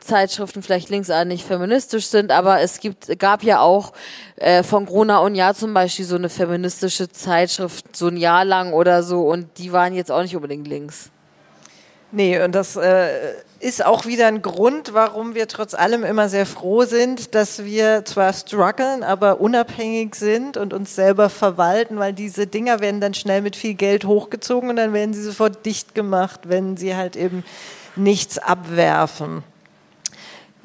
[0.00, 3.92] Zeitschriften vielleicht linksanig feministisch sind, aber es gibt, gab ja auch
[4.36, 8.72] äh, von Gruner und Jahr zum Beispiel so eine feministische Zeitschrift, so ein Jahr lang
[8.72, 11.10] oder so, und die waren jetzt auch nicht unbedingt links.
[12.10, 13.08] Nee, und das äh,
[13.60, 18.04] ist auch wieder ein Grund, warum wir trotz allem immer sehr froh sind, dass wir
[18.06, 23.42] zwar strugglen, aber unabhängig sind und uns selber verwalten, weil diese Dinger werden dann schnell
[23.42, 27.44] mit viel Geld hochgezogen und dann werden sie sofort dicht gemacht, wenn sie halt eben
[27.98, 29.42] nichts abwerfen.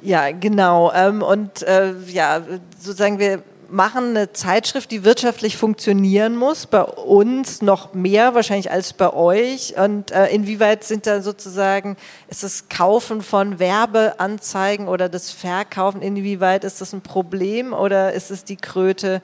[0.01, 0.91] Ja, genau.
[0.93, 2.41] Ähm, und äh, ja,
[2.79, 3.41] sozusagen wir
[3.73, 9.75] machen eine Zeitschrift, die wirtschaftlich funktionieren muss, bei uns noch mehr wahrscheinlich als bei euch.
[9.77, 16.63] Und äh, inwieweit sind da sozusagen, ist das Kaufen von Werbeanzeigen oder das Verkaufen, inwieweit
[16.63, 19.21] ist das ein Problem oder ist es die Kröte,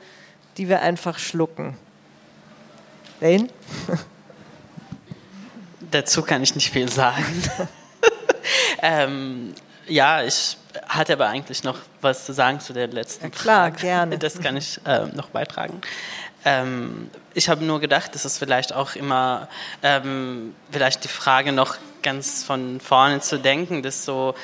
[0.58, 1.78] die wir einfach schlucken?
[3.22, 3.50] Lane?
[5.92, 7.24] Dazu kann ich nicht viel sagen.
[8.82, 9.54] ähm,
[9.88, 10.58] Ja, ich
[10.88, 13.82] hatte aber eigentlich noch was zu sagen zu der letzten ja, klar, Frage.
[13.82, 14.18] gerne.
[14.20, 15.82] Das kann ich äh, noch beitragen.
[16.46, 19.48] Ähm, ich habe nur gedacht, das ist vielleicht auch immer
[19.84, 24.36] ähm, vielleicht die Frage noch ganz von vorne zu denken, dass so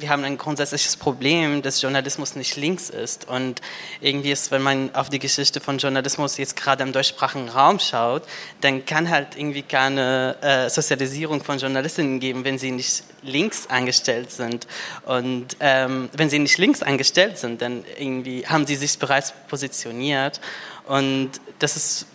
[0.00, 3.28] wir haben ein grundsätzliches Problem, dass Journalismus nicht links ist.
[3.28, 3.60] Und
[4.00, 8.22] irgendwie ist, wenn man auf die Geschichte von Journalismus jetzt gerade im deutschsprachigen Raum schaut,
[8.60, 14.32] dann kann halt irgendwie keine äh, Sozialisierung von Journalistinnen geben, wenn sie nicht links angestellt
[14.32, 14.66] sind.
[15.04, 20.40] Und ähm, wenn sie nicht links angestellt sind, dann irgendwie haben sie sich bereits positioniert.
[20.86, 22.06] Und das ist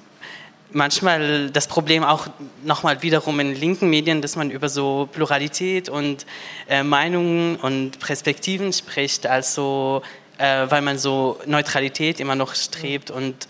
[0.76, 2.28] manchmal das Problem auch
[2.64, 6.26] nochmal wiederum in linken Medien, dass man über so Pluralität und
[6.70, 10.02] äh, Meinungen und Perspektiven spricht, also
[10.38, 13.48] äh, weil man so Neutralität immer noch strebt und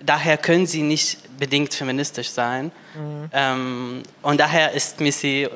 [0.00, 2.70] daher können sie nicht bedingt feministisch sein.
[2.94, 3.30] Mhm.
[3.32, 5.48] Ähm, und daher ist Missy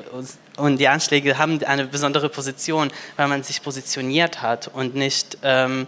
[0.57, 5.87] und die Anschläge haben eine besondere Position, weil man sich positioniert hat und nicht ähm,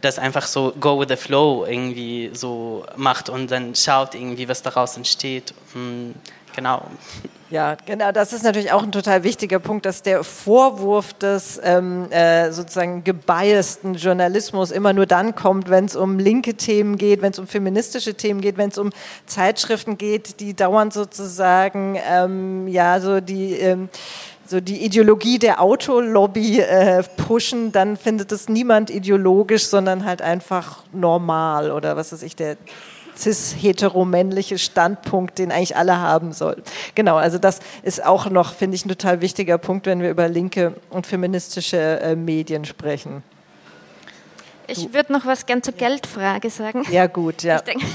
[0.00, 4.62] das einfach so go with the flow irgendwie so macht und dann schaut irgendwie, was
[4.62, 5.54] daraus entsteht.
[5.72, 6.14] Hm,
[6.54, 6.86] genau.
[7.50, 12.06] Ja, genau, das ist natürlich auch ein total wichtiger Punkt, dass der Vorwurf des ähm,
[12.12, 17.32] äh, sozusagen gebiasten Journalismus immer nur dann kommt, wenn es um linke Themen geht, wenn
[17.32, 18.90] es um feministische Themen geht, wenn es um
[19.26, 23.88] Zeitschriften geht, die dauernd sozusagen ähm, ja so die ähm,
[24.50, 30.82] so die Ideologie der Autolobby äh, pushen, dann findet es niemand ideologisch, sondern halt einfach
[30.92, 32.56] normal oder was weiß ich, der
[33.16, 36.62] cis-heteromännliche Standpunkt, den eigentlich alle haben sollen.
[36.96, 40.28] Genau, also das ist auch noch, finde ich, ein total wichtiger Punkt, wenn wir über
[40.28, 43.22] linke und feministische äh, Medien sprechen.
[44.66, 46.84] Ich würde noch was gern zur Geldfrage sagen.
[46.90, 47.56] Ja, gut, ja.
[47.56, 47.86] Ich denke,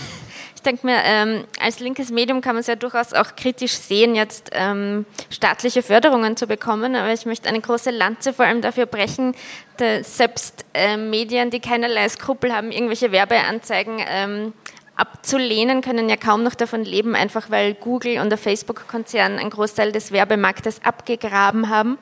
[0.65, 4.49] denke mir, ähm, als linkes Medium kann man es ja durchaus auch kritisch sehen, jetzt
[4.54, 6.95] ähm, staatliche Förderungen zu bekommen.
[6.95, 9.36] Aber ich möchte eine große Lanze vor allem dafür brechen,
[9.78, 14.54] dass selbst äh, Medien, die keinerlei Skrupel haben, irgendwelche Werbeanzeigen ähm,
[14.95, 19.91] abzulehnen, können ja kaum noch davon leben, einfach weil Google und der Facebook-Konzern einen Großteil
[19.91, 21.97] des Werbemarktes abgegraben haben.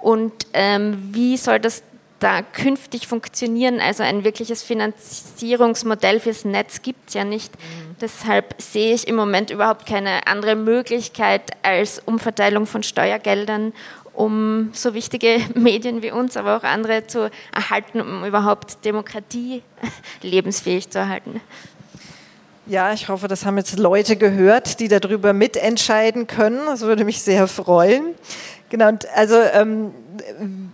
[0.00, 1.82] Und ähm, wie soll das
[2.20, 3.80] da künftig funktionieren.
[3.80, 7.54] Also ein wirkliches Finanzierungsmodell fürs Netz gibt es ja nicht.
[7.54, 7.96] Mhm.
[8.00, 13.72] Deshalb sehe ich im Moment überhaupt keine andere Möglichkeit als Umverteilung von Steuergeldern,
[14.12, 19.62] um so wichtige Medien wie uns, aber auch andere zu erhalten, um überhaupt Demokratie
[20.22, 21.40] lebensfähig zu erhalten.
[22.66, 26.66] Ja, ich hoffe, das haben jetzt Leute gehört, die darüber mitentscheiden können.
[26.66, 28.14] Das würde mich sehr freuen.
[28.68, 29.94] Genau, und also ähm,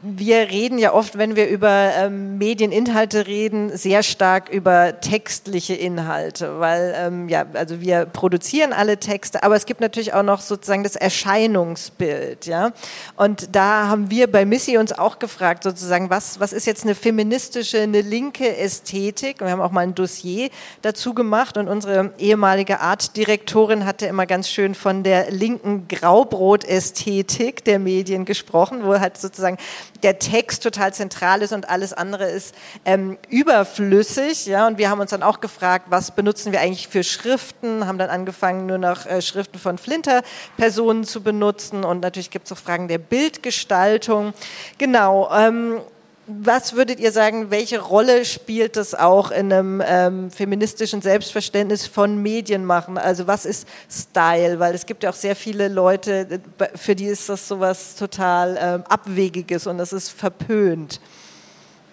[0.02, 6.60] wir reden ja oft, wenn wir über ähm, Medieninhalte reden, sehr stark über textliche Inhalte,
[6.60, 10.84] weil ähm, ja, also wir produzieren alle Texte, aber es gibt natürlich auch noch sozusagen
[10.84, 12.70] das Erscheinungsbild, ja.
[13.16, 16.94] Und da haben wir bei Missy uns auch gefragt, sozusagen, was was ist jetzt eine
[16.94, 19.40] feministische, eine linke Ästhetik?
[19.40, 20.48] Und wir haben auch mal ein Dossier
[20.82, 27.80] dazu gemacht und unsere ehemalige Artdirektorin hatte immer ganz schön von der linken Graubrot-Ästhetik der
[27.80, 29.58] Medien gesprochen, wo halt sozusagen
[30.02, 34.46] der Text total zentral ist und alles andere ist ähm, überflüssig.
[34.46, 37.98] Ja, und wir haben uns dann auch gefragt, was benutzen wir eigentlich für Schriften, haben
[37.98, 42.58] dann angefangen, nur noch äh, Schriften von Flinter-Personen zu benutzen und natürlich gibt es auch
[42.58, 44.34] Fragen der Bildgestaltung.
[44.78, 45.30] Genau.
[45.32, 45.80] Ähm,
[46.26, 52.22] was würdet ihr sagen, welche Rolle spielt das auch in einem ähm, feministischen Selbstverständnis von
[52.22, 52.96] Medien machen?
[52.96, 54.58] Also was ist Style?
[54.58, 56.40] Weil es gibt ja auch sehr viele Leute,
[56.76, 61.00] für die ist das sowas total ähm, Abwegiges und das ist verpönt.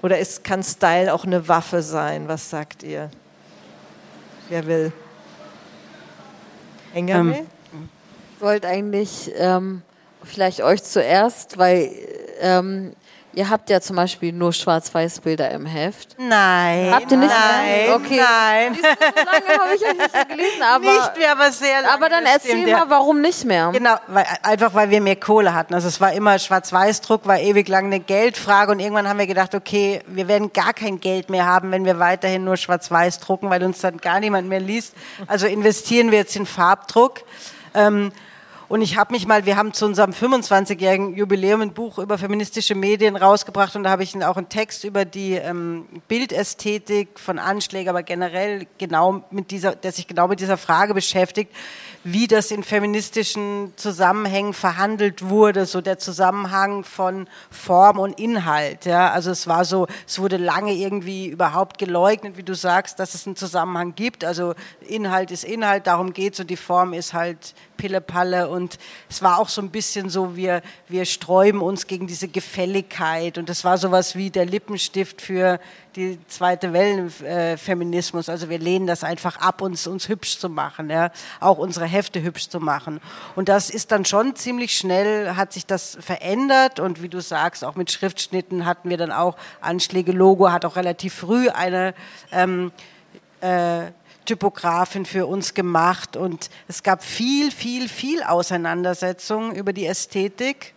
[0.01, 2.27] Oder ist, kann Style auch eine Waffe sein?
[2.27, 3.09] Was sagt ihr?
[4.49, 4.93] Wer will?
[6.93, 7.37] Engame?
[7.37, 7.47] Ähm,
[8.35, 9.81] ich wollte eigentlich ähm,
[10.23, 11.91] vielleicht euch zuerst, weil
[12.39, 12.93] ähm,
[13.33, 16.15] Ihr habt ja zum Beispiel nur Schwarz-Weiß-Bilder im Heft.
[16.17, 16.91] Nein.
[16.93, 17.29] Habt ihr nicht?
[17.31, 17.93] Nein.
[17.93, 18.21] Okay.
[18.21, 18.75] Nein.
[18.75, 20.85] So lange habe ich ja nicht gelesen, aber.
[20.85, 21.93] Nicht mehr, aber sehr lange.
[21.93, 23.71] Aber dann erzähl mal, warum nicht mehr?
[23.71, 25.73] Genau, weil, einfach weil wir mehr Kohle hatten.
[25.73, 29.55] Also es war immer Schwarz-Weiß-Druck, war ewig lang eine Geldfrage und irgendwann haben wir gedacht,
[29.55, 33.63] okay, wir werden gar kein Geld mehr haben, wenn wir weiterhin nur Schwarz-Weiß drucken, weil
[33.63, 34.93] uns dann gar niemand mehr liest.
[35.27, 37.21] Also investieren wir jetzt in Farbdruck.
[37.73, 38.11] Ähm,
[38.71, 42.73] und ich habe mich mal, wir haben zu unserem 25-jährigen Jubiläum ein Buch über feministische
[42.73, 47.89] Medien rausgebracht und da habe ich auch einen Text über die ähm, Bildästhetik von Anschlägen,
[47.89, 51.53] aber generell genau mit dieser, der sich genau mit dieser Frage beschäftigt,
[52.03, 58.85] wie das in feministischen Zusammenhängen verhandelt wurde, so der Zusammenhang von Form und Inhalt.
[58.85, 63.13] Ja, also es war so, es wurde lange irgendwie überhaupt geleugnet, wie du sagst, dass
[63.13, 64.23] es einen Zusammenhang gibt.
[64.23, 64.55] Also
[64.87, 68.77] Inhalt ist Inhalt, darum geht's und die Form ist halt Pillepalle und
[69.09, 73.49] es war auch so ein bisschen so, wir, wir sträuben uns gegen diese Gefälligkeit und
[73.49, 75.59] es war sowas wie der Lippenstift für
[75.95, 78.29] die zweite Wellenfeminismus.
[78.29, 82.21] also wir lehnen das einfach ab, uns, uns hübsch zu machen, ja, auch unsere Hefte
[82.21, 83.01] hübsch zu machen.
[83.35, 87.65] Und das ist dann schon ziemlich schnell, hat sich das verändert und wie du sagst,
[87.65, 90.11] auch mit Schriftschnitten hatten wir dann auch Anschläge.
[90.11, 91.93] Logo hat auch relativ früh eine
[92.31, 92.71] ähm,
[93.41, 93.91] äh,
[94.25, 100.73] Typografin für uns gemacht und es gab viel, viel, viel Auseinandersetzung über die Ästhetik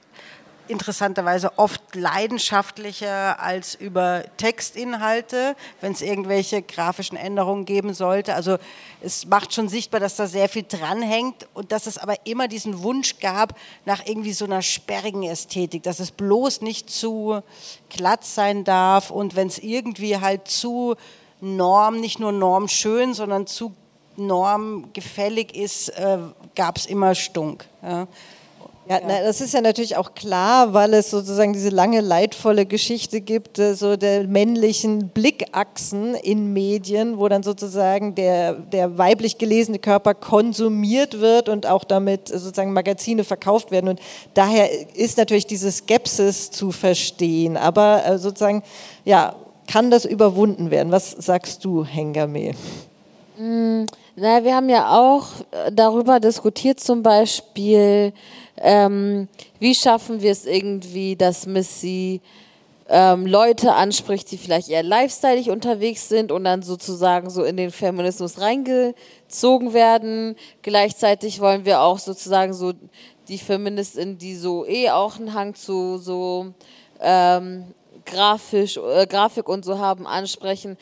[0.69, 8.35] interessanterweise oft leidenschaftlicher als über Textinhalte, wenn es irgendwelche grafischen Änderungen geben sollte.
[8.35, 8.59] Also
[9.01, 12.83] es macht schon sichtbar, dass da sehr viel dranhängt und dass es aber immer diesen
[12.83, 17.43] Wunsch gab nach irgendwie so einer sperrigen Ästhetik, dass es bloß nicht zu
[17.89, 20.97] glatt sein darf und wenn es irgendwie halt zu
[21.41, 23.75] norm, nicht nur normschön, sondern zu
[24.17, 26.19] normgefällig ist, äh,
[26.55, 27.67] gab es immer Stunk.
[27.83, 28.07] Ja.
[28.87, 33.23] Ja, na, das ist ja natürlich auch klar, weil es sozusagen diese lange leidvolle Geschichte
[33.23, 39.79] gibt, äh, so der männlichen Blickachsen in Medien, wo dann sozusagen der, der weiblich gelesene
[39.79, 43.89] Körper konsumiert wird und auch damit sozusagen Magazine verkauft werden.
[43.89, 44.01] Und
[44.35, 47.57] daher ist natürlich diese Skepsis zu verstehen.
[47.57, 48.63] Aber äh, sozusagen,
[49.07, 49.35] ja,
[49.67, 50.93] kann das überwunden werden?
[50.93, 52.53] Was sagst du, Hengame?
[53.39, 58.13] Mm, na, wir haben ja auch äh, darüber diskutiert, zum Beispiel,
[58.59, 59.29] ähm,
[59.59, 62.21] wie schaffen wir es irgendwie, dass Missy
[62.89, 67.71] ähm, Leute anspricht, die vielleicht eher lifestyleig unterwegs sind und dann sozusagen so in den
[67.71, 70.37] Feminismus reingezogen werden.
[70.63, 72.73] Gleichzeitig wollen wir auch sozusagen so
[73.29, 76.53] die Feministinnen, die so eh auch einen Hang zu so
[77.01, 77.65] ähm,
[78.05, 80.77] grafisch, äh, Grafik und so haben, ansprechen.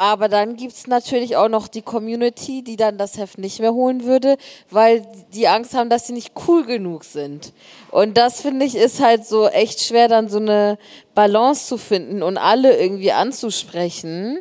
[0.00, 3.74] Aber dann gibt es natürlich auch noch die Community, die dann das Heft nicht mehr
[3.74, 4.38] holen würde,
[4.70, 7.52] weil die Angst haben, dass sie nicht cool genug sind.
[7.90, 10.78] Und das finde ich ist halt so echt schwer, dann so eine
[11.14, 14.38] Balance zu finden und alle irgendwie anzusprechen.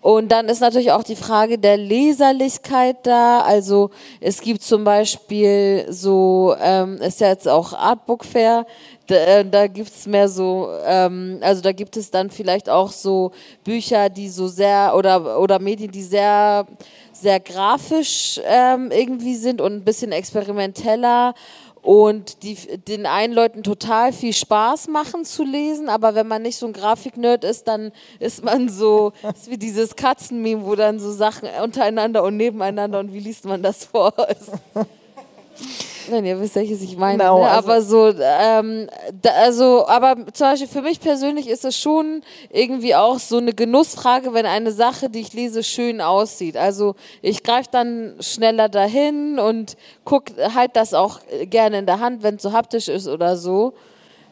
[0.00, 3.42] Und dann ist natürlich auch die Frage der Leserlichkeit da.
[3.42, 3.90] Also
[4.20, 8.66] es gibt zum Beispiel so, ähm, ist ja jetzt auch Artbook Fair,
[9.08, 12.92] da, äh, da gibt es mehr so, ähm, also da gibt es dann vielleicht auch
[12.92, 13.32] so
[13.64, 16.66] Bücher, die so sehr, oder, oder Medien, die sehr,
[17.12, 21.34] sehr grafisch ähm, irgendwie sind und ein bisschen experimenteller
[21.80, 26.58] und die den einen Leuten total viel Spaß machen zu lesen, aber wenn man nicht
[26.58, 31.10] so ein Grafiknerd ist, dann ist man so, ist wie dieses Katzenmeme, wo dann so
[31.12, 34.12] Sachen untereinander und nebeneinander und wie liest man das vor?
[36.10, 37.18] Wenn ihr wisst, welches ich meine.
[37.18, 37.50] Genau, ne?
[37.50, 38.88] Aber also so, ähm,
[39.20, 43.52] da, also, aber zum Beispiel für mich persönlich ist es schon irgendwie auch so eine
[43.52, 46.56] Genussfrage, wenn eine Sache, die ich lese, schön aussieht.
[46.56, 52.22] Also ich greife dann schneller dahin und guck, halt das auch gerne in der Hand,
[52.22, 53.74] wenn es so haptisch ist oder so.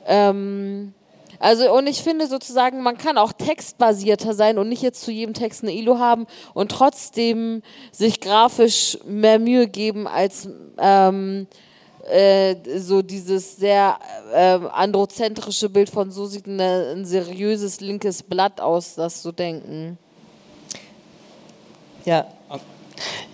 [0.06, 0.94] Ähm,
[1.38, 5.34] also und ich finde sozusagen, man kann auch textbasierter sein und nicht jetzt zu jedem
[5.34, 7.62] Text eine ILO haben und trotzdem
[7.92, 10.48] sich grafisch mehr Mühe geben als
[10.78, 11.46] ähm,
[12.10, 13.98] äh, so dieses sehr
[14.32, 19.98] äh, androzentrische Bild von so sieht eine, ein seriöses linkes Blatt aus, das zu denken.
[22.04, 22.26] Ja.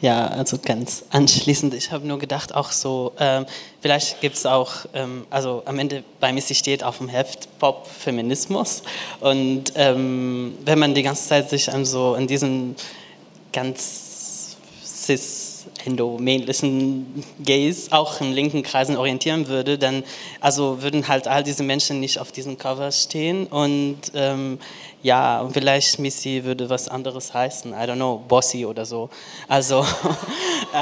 [0.01, 1.75] Ja, also ganz anschließend.
[1.75, 3.47] Ich habe nur gedacht, auch so, ähm,
[3.81, 7.87] vielleicht gibt es auch, ähm, also am Ende bei Missy steht auf dem Heft Pop
[7.87, 8.83] Feminismus.
[9.21, 12.75] Und ähm, wenn man die ganze Zeit sich an so in diesen
[13.53, 15.52] ganz cis
[15.85, 20.05] endomännlichen Gays auch in linken Kreisen orientieren würde, dann
[20.41, 24.59] also würden halt all diese Menschen nicht auf diesen Covers stehen und ähm,
[25.03, 29.11] ja, vielleicht Missy würde was anderes heißen, I don't know, Bossy oder so.
[29.49, 29.85] Also,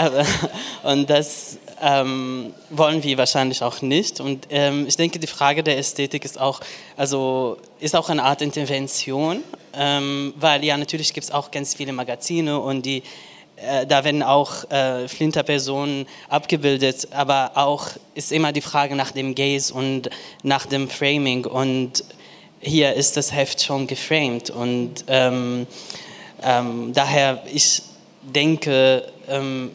[0.83, 4.21] und das ähm, wollen wir wahrscheinlich auch nicht.
[4.21, 6.61] Und ähm, ich denke, die Frage der Ästhetik ist auch,
[6.97, 9.43] also ist auch eine Art Intervention,
[9.73, 13.03] ähm, weil ja natürlich gibt es auch ganz viele Magazine und die
[13.63, 19.35] äh, da werden auch äh, Flinterpersonen abgebildet, aber auch ist immer die Frage nach dem
[19.35, 20.11] Gaze und
[20.43, 22.05] nach dem Framing und
[22.61, 25.67] hier ist das Heft schon geframed und ähm,
[26.43, 27.83] ähm, daher ich
[28.23, 29.73] denke, ähm,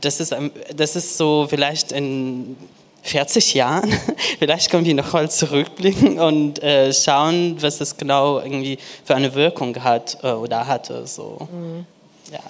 [0.00, 0.34] das, ist,
[0.74, 2.56] das ist so vielleicht in
[3.02, 3.92] 40 Jahren,
[4.38, 9.34] vielleicht können wir noch mal zurückblicken und äh, schauen, was das genau irgendwie für eine
[9.34, 11.06] Wirkung hat äh, oder hatte.
[11.06, 11.48] So.
[11.50, 11.86] Mhm.
[12.32, 12.40] Ja.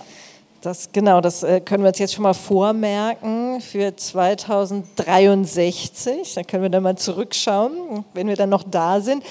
[0.63, 6.35] Das, genau, das äh, können wir uns jetzt schon mal vormerken für 2063.
[6.35, 9.25] Dann können wir dann mal zurückschauen, wenn wir dann noch da sind.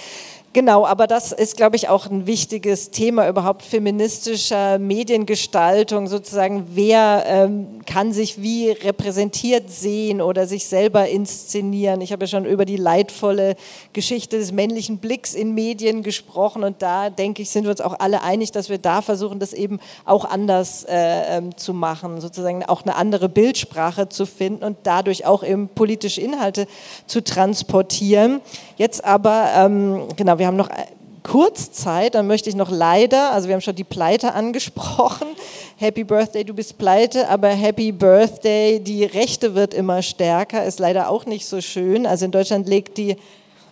[0.52, 7.24] Genau, aber das ist, glaube ich, auch ein wichtiges Thema überhaupt feministischer Mediengestaltung, sozusagen, wer
[7.28, 12.02] ähm, kann sich wie repräsentiert sehen oder sich selber inszenieren.
[12.02, 13.58] Ich habe ja schon über die leidvolle
[13.94, 18.00] Geschichte des männlichen Blicks in Medien gesprochen und da, denke ich, sind wir uns auch
[18.00, 22.66] alle einig, dass wir da versuchen, das eben auch anders äh, ähm, zu machen, sozusagen
[22.66, 26.66] auch eine andere Bildsprache zu finden und dadurch auch eben politische Inhalte
[27.06, 28.42] zu transportieren.
[28.78, 30.86] Jetzt aber, ähm, genau, wir haben noch äh,
[31.24, 35.28] kurz Zeit, dann möchte ich noch leider, also wir haben schon die Pleite angesprochen,
[35.78, 41.10] Happy Birthday, du bist pleite, aber Happy Birthday, die Rechte wird immer stärker, ist leider
[41.10, 42.06] auch nicht so schön.
[42.06, 43.16] Also in Deutschland legt die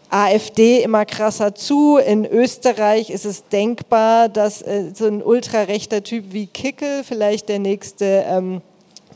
[0.09, 1.97] AfD immer krasser zu.
[1.97, 7.59] In Österreich ist es denkbar, dass äh, so ein ultrarechter Typ wie Kickel vielleicht der
[7.59, 8.61] nächste ähm,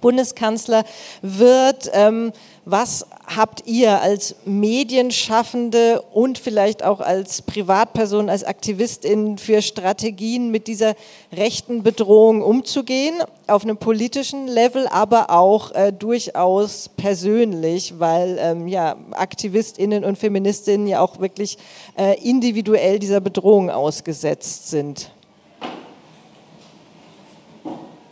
[0.01, 0.83] Bundeskanzler
[1.21, 1.89] wird.
[1.93, 2.33] Ähm,
[2.65, 10.67] was habt ihr als Medienschaffende und vielleicht auch als Privatperson, als Aktivistin für Strategien, mit
[10.67, 10.95] dieser
[11.31, 13.15] rechten Bedrohung umzugehen,
[13.47, 20.87] auf einem politischen Level, aber auch äh, durchaus persönlich, weil ähm, ja, Aktivistinnen und Feministinnen
[20.87, 21.57] ja auch wirklich
[21.97, 25.11] äh, individuell dieser Bedrohung ausgesetzt sind?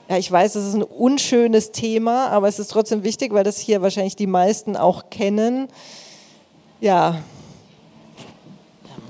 [0.10, 3.60] Ja, ich weiß, es ist ein unschönes Thema, aber es ist trotzdem wichtig, weil das
[3.60, 5.68] hier wahrscheinlich die meisten auch kennen.
[6.82, 7.22] Ja.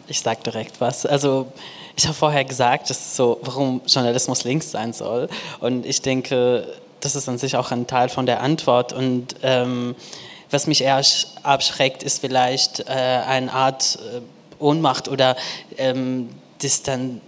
[0.07, 1.05] Ich sage direkt was.
[1.05, 1.47] Also
[1.95, 5.29] ich habe vorher gesagt, das ist so, warum Journalismus links sein soll.
[5.61, 6.67] Und ich denke,
[6.99, 8.91] das ist an sich auch ein Teil von der Antwort.
[8.91, 9.95] Und ähm,
[10.51, 11.01] was mich eher
[11.43, 14.19] abschreckt, ist vielleicht äh, eine Art äh,
[14.61, 15.37] Ohnmacht oder
[15.77, 16.27] ähm,
[16.61, 17.21] Distan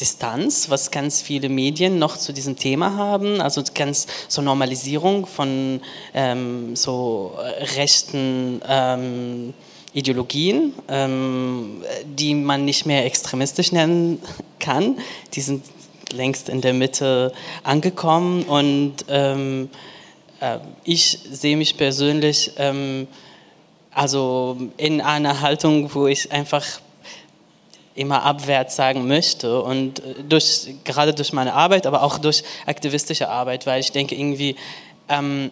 [0.00, 5.80] Distanz, was ganz viele Medien noch zu diesem Thema haben, also ganz so Normalisierung von
[6.14, 7.36] ähm, so
[7.76, 9.54] rechten ähm,
[9.92, 14.22] Ideologien, ähm, die man nicht mehr extremistisch nennen
[14.58, 14.98] kann.
[15.34, 15.64] Die sind
[16.12, 17.32] längst in der Mitte
[17.62, 19.68] angekommen und ähm,
[20.40, 23.06] äh, ich sehe mich persönlich ähm,
[23.92, 26.64] also in einer Haltung, wo ich einfach
[28.00, 29.62] immer abwärts sagen möchte.
[29.62, 34.56] Und durch, gerade durch meine Arbeit, aber auch durch aktivistische Arbeit, weil ich denke irgendwie,
[35.08, 35.50] ähm,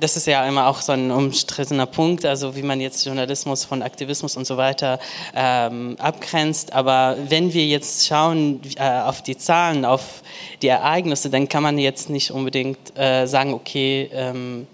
[0.00, 3.82] das ist ja immer auch so ein umstrittener Punkt, also wie man jetzt Journalismus von
[3.82, 4.98] Aktivismus und so weiter
[5.34, 6.72] ähm, abgrenzt.
[6.72, 10.22] Aber wenn wir jetzt schauen äh, auf die Zahlen, auf
[10.62, 14.66] die Ereignisse, dann kann man jetzt nicht unbedingt äh, sagen, okay, ähm,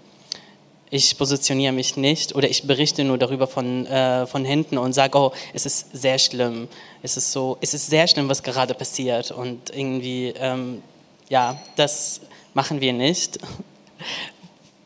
[0.89, 5.17] ich positioniere mich nicht oder ich berichte nur darüber von, äh, von hinten und sage,
[5.17, 6.67] oh, es ist sehr schlimm.
[7.03, 9.31] Es ist so, es ist sehr schlimm, was gerade passiert.
[9.31, 10.81] Und irgendwie, ähm,
[11.29, 12.21] ja, das
[12.53, 13.39] machen wir nicht.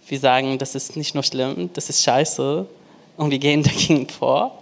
[0.08, 2.66] Wir sagen, das ist nicht nur schlimm, das ist scheiße.
[3.16, 4.62] Und wir gehen dagegen vor.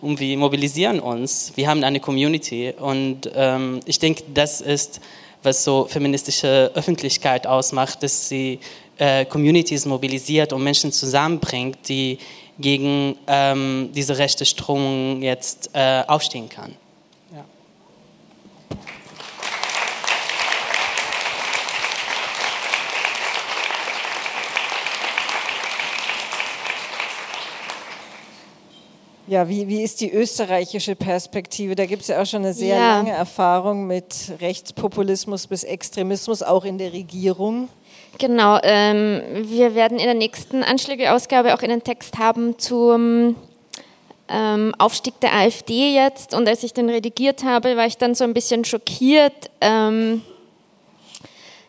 [0.00, 1.50] Und wir mobilisieren uns.
[1.56, 2.72] Wir haben eine Community.
[2.78, 5.00] Und ähm, ich denke, das ist,
[5.42, 8.60] was so feministische Öffentlichkeit ausmacht, dass sie
[8.98, 12.18] äh, Communities mobilisiert und Menschen zusammenbringt, die
[12.58, 16.76] gegen ähm, diese rechte Strömung jetzt äh, aufstehen kann.
[29.26, 31.74] Ja, wie, wie ist die österreichische Perspektive?
[31.74, 32.96] Da gibt es ja auch schon eine sehr ja.
[32.96, 37.68] lange Erfahrung mit Rechtspopulismus bis Extremismus, auch in der Regierung.
[38.18, 43.36] Genau, ähm, wir werden in der nächsten Anschlägeausgabe auch einen Text haben zum
[44.28, 46.34] ähm, Aufstieg der AfD jetzt.
[46.34, 50.20] Und als ich den redigiert habe, war ich dann so ein bisschen schockiert, ähm,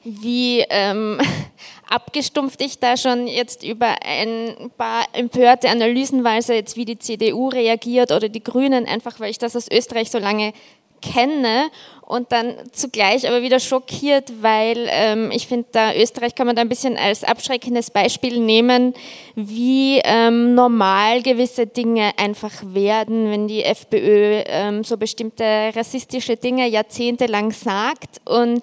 [0.04, 1.20] wie ähm,
[1.90, 8.12] abgestumpft ich da schon jetzt über ein paar empörte Analysenweise jetzt wie die CDU reagiert
[8.12, 10.54] oder die Grünen, einfach weil ich das aus Österreich so lange
[11.02, 11.70] kenne
[12.06, 16.62] und dann zugleich aber wieder schockiert, weil ähm, ich finde, da Österreich kann man da
[16.62, 18.94] ein bisschen als abschreckendes Beispiel nehmen,
[19.34, 25.44] wie ähm, normal gewisse Dinge einfach werden, wenn die FPÖ ähm, so bestimmte
[25.76, 28.22] rassistische Dinge jahrzehntelang sagt.
[28.24, 28.62] Und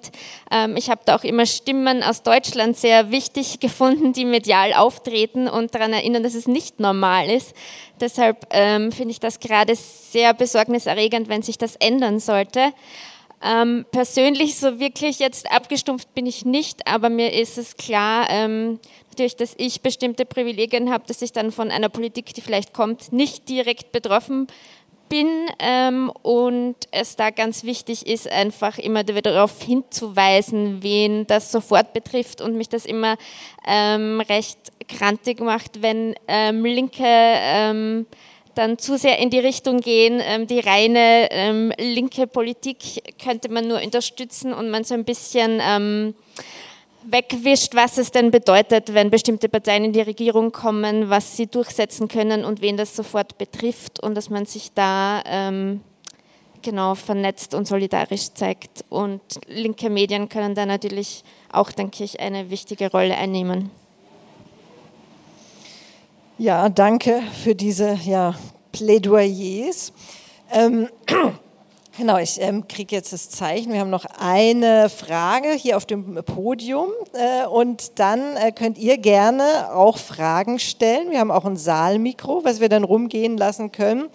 [0.49, 5.49] ähm, ich habe da auch immer Stimmen aus Deutschland sehr wichtig gefunden, die medial auftreten
[5.49, 7.53] und daran erinnern, dass es nicht normal ist.
[7.99, 12.73] Deshalb ähm, finde ich das gerade sehr besorgniserregend, wenn sich das ändern sollte.
[13.43, 18.79] Ähm, persönlich so wirklich jetzt abgestumpft bin ich nicht, aber mir ist es klar, ähm,
[19.09, 23.11] natürlich, dass ich bestimmte Privilegien habe, dass ich dann von einer Politik, die vielleicht kommt,
[23.11, 24.47] nicht direkt betroffen
[25.09, 25.27] bin
[25.59, 32.41] ähm, und es da ganz wichtig ist, einfach immer darauf hinzuweisen, wen das sofort betrifft
[32.41, 33.17] und mich das immer
[33.67, 38.07] ähm, recht krantig macht, wenn ähm, linke ähm,
[38.55, 43.67] dann zu sehr in die Richtung gehen, ähm, die reine ähm, linke Politik könnte man
[43.67, 46.15] nur unterstützen und man so ein bisschen ähm,
[47.05, 52.07] wegwischt, was es denn bedeutet, wenn bestimmte Parteien in die Regierung kommen, was sie durchsetzen
[52.07, 55.81] können und wen das sofort betrifft und dass man sich da ähm,
[56.61, 58.85] genau vernetzt und solidarisch zeigt.
[58.89, 63.69] Und linke Medien können da natürlich auch, denke ich, eine wichtige Rolle einnehmen.
[66.39, 68.33] Ja, danke für diese ja,
[68.71, 69.93] Plädoyers.
[70.51, 70.89] Ähm,
[71.97, 73.71] genau, ich ähm, kriege jetzt das Zeichen.
[73.71, 78.97] Wir haben noch eine Frage hier auf dem Podium äh, und dann äh, könnt ihr
[78.97, 81.11] gerne auch Fragen stellen.
[81.11, 84.09] Wir haben auch ein Saalmikro, was wir dann rumgehen lassen können.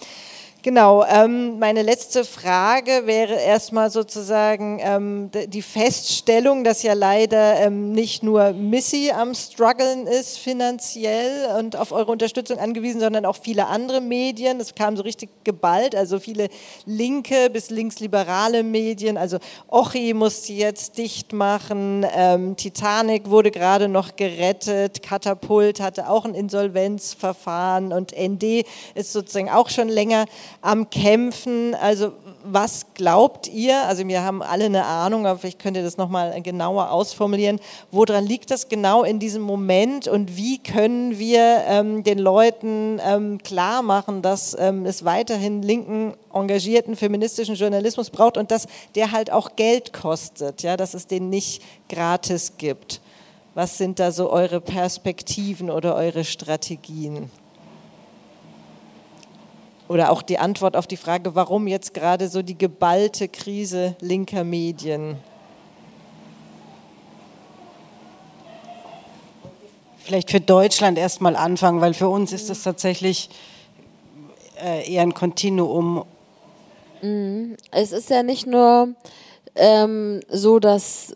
[0.60, 7.92] Genau, ähm, meine letzte Frage wäre erstmal sozusagen ähm, die Feststellung, dass ja leider ähm,
[7.92, 13.68] nicht nur Missy am struggeln ist finanziell und auf eure Unterstützung angewiesen, sondern auch viele
[13.68, 14.58] andere Medien.
[14.58, 16.48] Es kam so richtig geballt, also viele
[16.86, 19.16] linke bis linksliberale Medien.
[19.16, 19.38] Also
[19.68, 26.34] Ochi musste jetzt dicht machen, ähm, Titanic wurde gerade noch gerettet, Katapult hatte auch ein
[26.34, 30.24] Insolvenzverfahren und ND ist sozusagen auch schon länger
[30.60, 31.74] am Kämpfen.
[31.74, 32.12] Also
[32.44, 33.82] was glaubt ihr?
[33.82, 37.60] Also wir haben alle eine Ahnung, aber vielleicht könnt ihr das nochmal genauer ausformulieren.
[37.90, 43.38] Woran liegt das genau in diesem Moment und wie können wir ähm, den Leuten ähm,
[43.42, 49.30] klar machen, dass ähm, es weiterhin linken, engagierten, feministischen Journalismus braucht und dass der halt
[49.30, 53.00] auch Geld kostet, ja, dass es den nicht gratis gibt?
[53.54, 57.30] Was sind da so eure Perspektiven oder eure Strategien?
[59.88, 64.44] Oder auch die Antwort auf die Frage, warum jetzt gerade so die geballte Krise linker
[64.44, 65.16] Medien?
[69.98, 73.28] Vielleicht für Deutschland erstmal anfangen, weil für uns ist das tatsächlich
[74.62, 76.04] äh, eher ein Kontinuum.
[77.02, 77.56] Mhm.
[77.70, 78.94] Es ist ja nicht nur
[79.54, 81.14] ähm, so, dass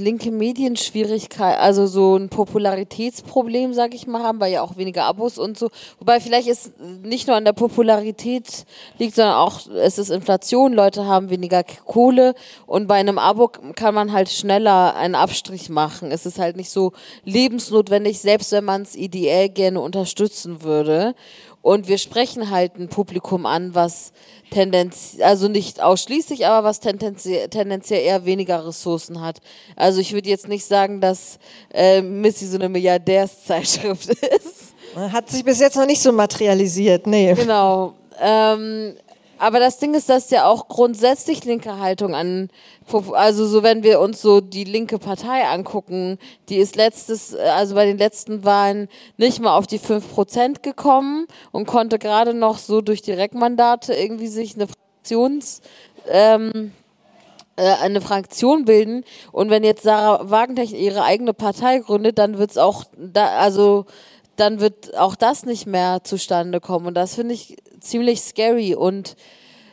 [0.00, 5.38] linke Medienschwierigkeit, also so ein Popularitätsproblem, sag ich mal, haben, weil ja auch weniger Abos
[5.38, 5.70] und so.
[5.98, 8.64] Wobei vielleicht ist nicht nur an der Popularität
[8.98, 12.34] liegt, sondern auch es ist Inflation, Leute haben weniger Kohle
[12.66, 16.10] und bei einem Abo kann man halt schneller einen Abstrich machen.
[16.10, 16.92] Es ist halt nicht so
[17.24, 21.14] lebensnotwendig, selbst wenn man es ideell gerne unterstützen würde.
[21.60, 24.12] Und wir sprechen halt ein Publikum an, was
[24.50, 29.40] tendenziell, also nicht ausschließlich, aber was tendenziell, tendenziell eher weniger Ressourcen hat.
[29.76, 31.38] Also ich würde jetzt nicht sagen, dass
[31.72, 34.74] äh, Missy so eine Milliardärszeitschrift ist.
[34.94, 37.34] Hat sich bis jetzt noch nicht so materialisiert, nee.
[37.34, 37.94] Genau.
[38.20, 38.94] Ähm,
[39.38, 42.50] aber das Ding ist, dass ja auch grundsätzlich linke Haltung an,
[43.12, 46.18] also so wenn wir uns so die linke Partei angucken,
[46.48, 51.66] die ist letztes, also bei den letzten Wahlen nicht mal auf die 5% gekommen und
[51.66, 55.60] konnte gerade noch so durch Direktmandate irgendwie sich eine Fraktions,
[56.08, 56.72] ähm,
[57.56, 59.04] äh, eine Fraktion bilden.
[59.32, 63.86] Und wenn jetzt Sarah Wagenknecht ihre eigene Partei gründet, dann wird's auch da, also
[64.40, 69.16] dann wird auch das nicht mehr zustande kommen und das finde ich ziemlich scary und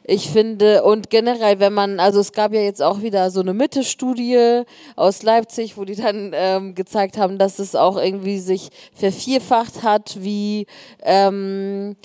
[0.07, 3.55] ich finde, und generell, wenn man, also es gab ja jetzt auch wieder so eine
[3.55, 4.61] Mitte-Studie
[4.95, 10.17] aus Leipzig, wo die dann ähm, gezeigt haben, dass es auch irgendwie sich vervierfacht hat,
[10.19, 10.67] wie
[11.01, 11.95] ähm,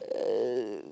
[0.00, 0.84] äh,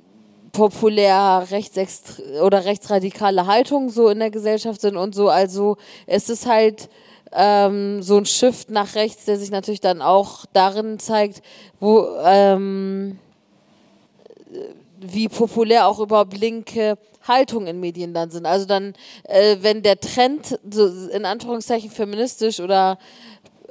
[0.53, 5.31] populär rechtsextre oder rechtsradikale Haltungen so in der Gesellschaft sind und so.
[5.31, 6.91] Also es ist halt
[7.35, 11.43] ähm, so ein Shift nach rechts, der sich natürlich dann auch darin zeigt,
[11.81, 13.19] wo ähm,
[15.01, 18.47] wie populär auch überhaupt linke Haltungen in Medien dann sind.
[18.47, 22.99] Also dann, äh, wenn der Trend so in Anführungszeichen feministisch oder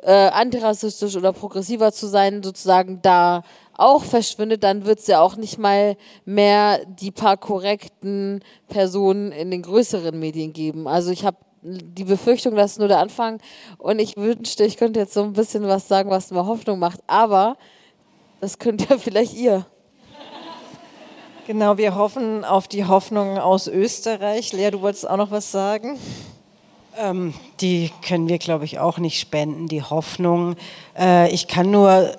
[0.03, 3.43] äh, antirassistisch oder progressiver zu sein, sozusagen da
[3.77, 9.51] auch verschwindet, dann wird es ja auch nicht mal mehr die paar korrekten Personen in
[9.51, 10.87] den größeren Medien geben.
[10.87, 13.39] Also ich habe die Befürchtung, das ist nur der Anfang
[13.77, 17.01] und ich wünschte, ich könnte jetzt so ein bisschen was sagen, was mir Hoffnung macht,
[17.07, 17.57] aber
[18.39, 19.65] das könnt ja vielleicht ihr.
[21.47, 24.53] Genau, wir hoffen auf die Hoffnung aus Österreich.
[24.53, 25.97] Lea, du wolltest auch noch was sagen?
[26.97, 30.55] Ähm, die können wir, glaube ich, auch nicht spenden, die Hoffnung.
[30.97, 32.15] Äh, ich kann nur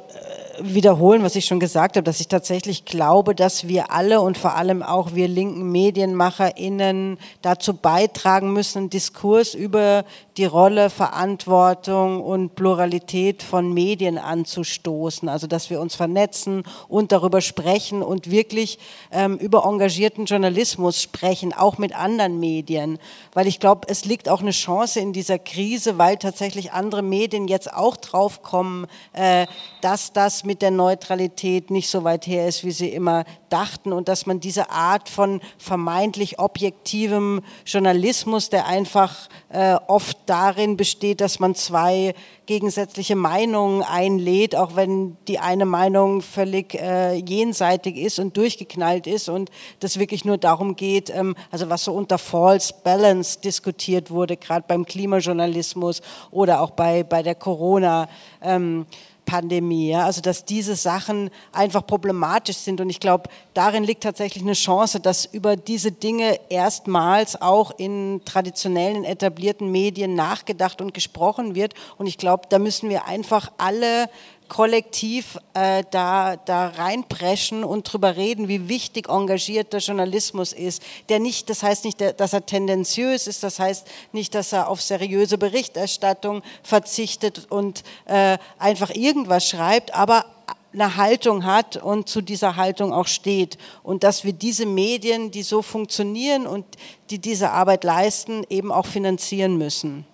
[0.63, 4.55] wiederholen, was ich schon gesagt habe, dass ich tatsächlich glaube, dass wir alle und vor
[4.55, 10.05] allem auch wir linken MedienmacherInnen dazu beitragen müssen, Diskurs über
[10.37, 15.29] die Rolle, Verantwortung und Pluralität von Medien anzustoßen.
[15.29, 18.79] Also dass wir uns vernetzen und darüber sprechen und wirklich
[19.11, 22.99] ähm, über engagierten Journalismus sprechen, auch mit anderen Medien.
[23.35, 27.49] Weil ich glaube, es liegt auch eine Chance in dieser Krise, weil tatsächlich andere Medien
[27.49, 29.47] jetzt auch draufkommen, äh,
[29.83, 34.09] dass das mit der Neutralität nicht so weit her ist, wie sie immer dachten und
[34.09, 41.39] dass man diese Art von vermeintlich objektivem Journalismus, der einfach äh, oft darin besteht, dass
[41.39, 42.15] man zwei
[42.47, 49.29] gegensätzliche Meinungen einlädt, auch wenn die eine Meinung völlig äh, jenseitig ist und durchgeknallt ist
[49.29, 49.51] und
[49.81, 54.65] das wirklich nur darum geht, ähm, also was so unter False Balance diskutiert wurde, gerade
[54.67, 58.09] beim Klimajournalismus oder auch bei, bei der Corona.
[58.43, 58.87] Ähm,
[59.25, 59.91] Pandemie.
[59.91, 60.05] Ja?
[60.05, 62.81] Also dass diese Sachen einfach problematisch sind.
[62.81, 68.21] Und ich glaube, darin liegt tatsächlich eine Chance, dass über diese Dinge erstmals auch in
[68.25, 71.75] traditionellen, etablierten Medien nachgedacht und gesprochen wird.
[71.99, 74.09] Und ich glaube, da müssen wir einfach alle
[74.53, 80.83] kollektiv äh, da, da reinpreschen und drüber reden, wie wichtig engagierter Journalismus ist.
[81.09, 84.83] Der nicht, das heißt nicht, dass er tendenziös ist, das heißt nicht, dass er auf
[84.83, 90.27] seriöse Berichterstattung verzichtet und äh, einfach irgendwas schreibt, aber
[90.75, 93.57] eine Haltung hat und zu dieser Haltung auch steht.
[93.83, 96.67] Und dass wir diese Medien, die so funktionieren und
[97.09, 100.05] die diese Arbeit leisten, eben auch finanzieren müssen.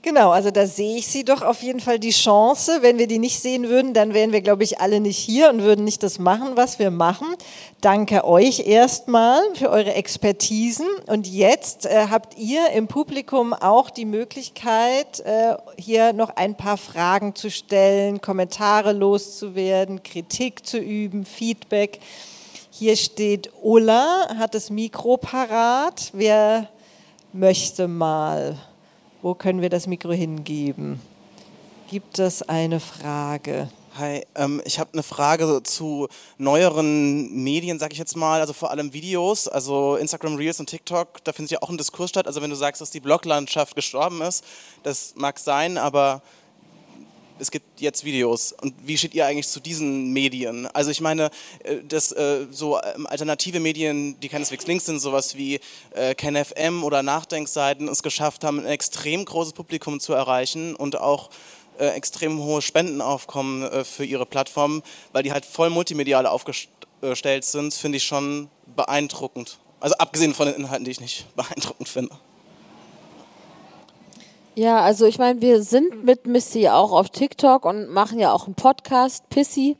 [0.00, 2.78] Genau, also da sehe ich Sie doch auf jeden Fall die Chance.
[2.82, 5.62] Wenn wir die nicht sehen würden, dann wären wir, glaube ich, alle nicht hier und
[5.62, 7.26] würden nicht das machen, was wir machen.
[7.80, 10.86] Danke euch erstmal für eure Expertisen.
[11.06, 16.76] Und jetzt äh, habt ihr im Publikum auch die Möglichkeit, äh, hier noch ein paar
[16.76, 21.98] Fragen zu stellen, Kommentare loszuwerden, Kritik zu üben, Feedback.
[22.70, 26.10] Hier steht Ulla, hat das Mikro parat.
[26.12, 26.68] Wer
[27.32, 28.56] möchte mal?
[29.20, 31.00] Wo können wir das Mikro hingeben?
[31.90, 33.68] Gibt es eine Frage?
[33.96, 36.06] Hi, ähm, ich habe eine Frage zu
[36.36, 41.24] neueren Medien, sag ich jetzt mal, also vor allem Videos, also Instagram Reels und TikTok,
[41.24, 42.28] da findet ja auch ein Diskurs statt.
[42.28, 44.44] Also wenn du sagst, dass die Bloglandschaft gestorben ist,
[44.84, 46.22] das mag sein, aber
[47.40, 48.52] es gibt jetzt Videos.
[48.52, 50.66] Und wie steht ihr eigentlich zu diesen Medien?
[50.68, 51.30] Also ich meine,
[51.64, 55.60] äh, dass äh, so ähm, alternative Medien, die keineswegs links sind, sowas wie
[55.94, 61.30] äh, KenFM oder Nachdenkseiten, es geschafft haben, ein extrem großes Publikum zu erreichen und auch
[61.78, 64.82] extrem hohe Spendenaufkommen für ihre Plattformen,
[65.12, 69.58] weil die halt voll multimedial aufgestellt sind, finde ich schon beeindruckend.
[69.78, 72.10] Also abgesehen von den Inhalten, die ich nicht beeindruckend finde.
[74.58, 78.46] Ja, also ich meine, wir sind mit Missy auch auf TikTok und machen ja auch
[78.46, 79.76] einen Podcast, Pissy.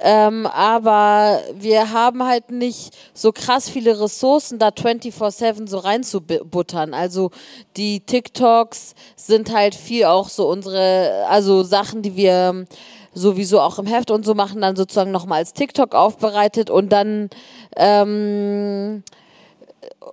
[0.00, 6.94] Ähm, aber wir haben halt nicht so krass viele Ressourcen, da 24-7 so reinzubuttern.
[6.94, 7.30] Also
[7.76, 12.64] die TikToks sind halt viel auch so unsere, also Sachen, die wir
[13.12, 17.28] sowieso auch im Heft und so machen, dann sozusagen nochmal als TikTok aufbereitet und dann
[17.76, 19.02] ähm,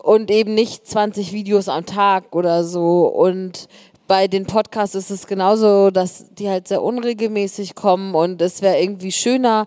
[0.01, 3.07] und eben nicht 20 Videos am Tag oder so.
[3.07, 3.67] Und
[4.13, 8.79] bei den Podcasts ist es genauso, dass die halt sehr unregelmäßig kommen und es wäre
[8.79, 9.65] irgendwie schöner,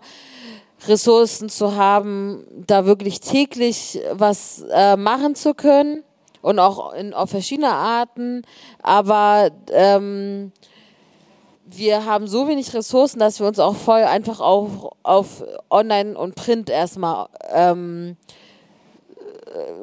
[0.87, 6.01] Ressourcen zu haben, da wirklich täglich was äh, machen zu können
[6.41, 8.43] und auch in, auf verschiedene Arten.
[8.81, 10.53] Aber ähm,
[11.65, 16.35] wir haben so wenig Ressourcen, dass wir uns auch voll einfach auch auf Online und
[16.35, 18.15] Print erstmal ähm,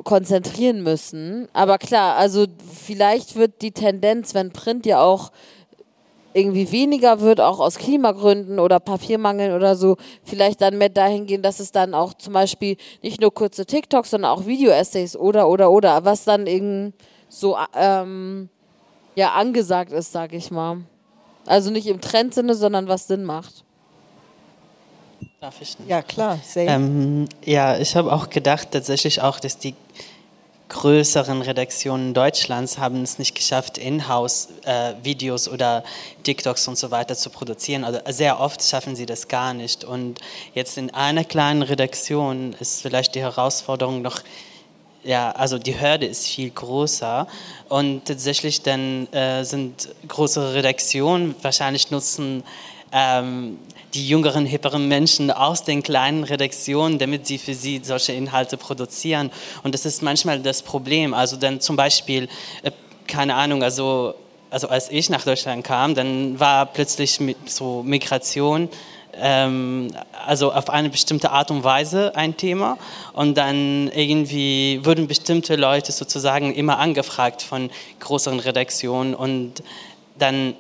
[0.05, 1.49] konzentrieren müssen.
[1.53, 5.33] Aber klar, also vielleicht wird die Tendenz, wenn Print ja auch
[6.35, 11.43] irgendwie weniger wird, auch aus Klimagründen oder Papiermangel oder so, vielleicht dann mehr dahin gehen,
[11.43, 15.71] dass es dann auch zum Beispiel nicht nur kurze TikToks, sondern auch Video-Essays oder, oder,
[15.71, 16.93] oder, was dann irgendwie
[17.29, 18.49] so ähm,
[19.15, 20.79] ja, angesagt ist, sag ich mal.
[21.47, 23.64] Also nicht im Trendsinne, sondern was Sinn macht.
[25.45, 25.79] Darf ich?
[25.79, 25.91] Nicht?
[25.91, 26.39] Ja, klar.
[26.57, 29.75] Ähm, ja, ich habe auch gedacht, tatsächlich auch, dass die
[30.71, 35.85] größeren Redaktionen Deutschlands haben es nicht geschafft, In-house-Videos äh, oder
[36.23, 37.85] TikToks und so weiter zu produzieren.
[37.85, 39.85] Also sehr oft schaffen sie das gar nicht.
[39.85, 40.19] Und
[40.55, 44.21] jetzt in einer kleinen Redaktion ist vielleicht die Herausforderung noch,
[45.03, 47.27] ja, also die Hürde ist viel größer
[47.69, 52.45] und tatsächlich dann äh, sind größere Redaktionen wahrscheinlich nutzen
[52.93, 53.59] ähm,
[53.95, 59.31] die jüngeren, hipperen Menschen aus den kleinen Redaktionen, damit sie für sie solche Inhalte produzieren.
[59.63, 61.15] Und das ist manchmal das Problem.
[61.15, 62.29] Also dann zum Beispiel,
[62.63, 62.73] äh,
[63.07, 64.15] keine Ahnung, also,
[64.51, 68.69] also als ich nach Deutschland kam, dann war plötzlich so Migration
[69.17, 69.91] ähm,
[70.27, 72.79] also auf eine bestimmte Art und Weise ein Thema
[73.13, 77.71] und dann irgendwie wurden bestimmte Leute sozusagen immer angefragt von
[78.01, 79.63] größeren Redaktionen und
[80.19, 80.55] dann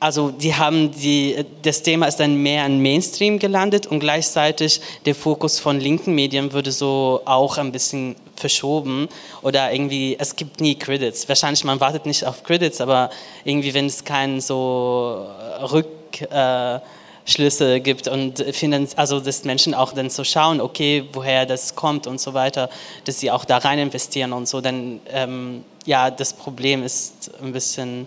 [0.00, 5.14] also die haben die, das Thema ist dann mehr in Mainstream gelandet und gleichzeitig der
[5.14, 9.10] Fokus von linken Medien wurde so auch ein bisschen verschoben
[9.42, 11.28] oder irgendwie, es gibt nie Credits.
[11.28, 13.10] Wahrscheinlich, man wartet nicht auf Credits, aber
[13.44, 15.26] irgendwie, wenn es keinen so
[15.70, 21.74] Rückschlüsse äh, gibt und finden, also dass Menschen auch dann so schauen, okay, woher das
[21.74, 22.70] kommt und so weiter,
[23.04, 27.52] dass sie auch da rein investieren und so, dann ähm, ja, das Problem ist ein
[27.52, 28.06] bisschen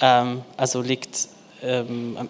[0.00, 1.28] also liegt
[1.62, 2.28] ähm,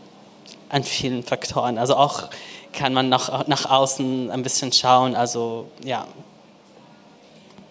[0.69, 1.79] an vielen Faktoren.
[1.79, 2.29] Also auch
[2.73, 5.15] kann man nach, nach außen ein bisschen schauen.
[5.15, 6.07] Also ja.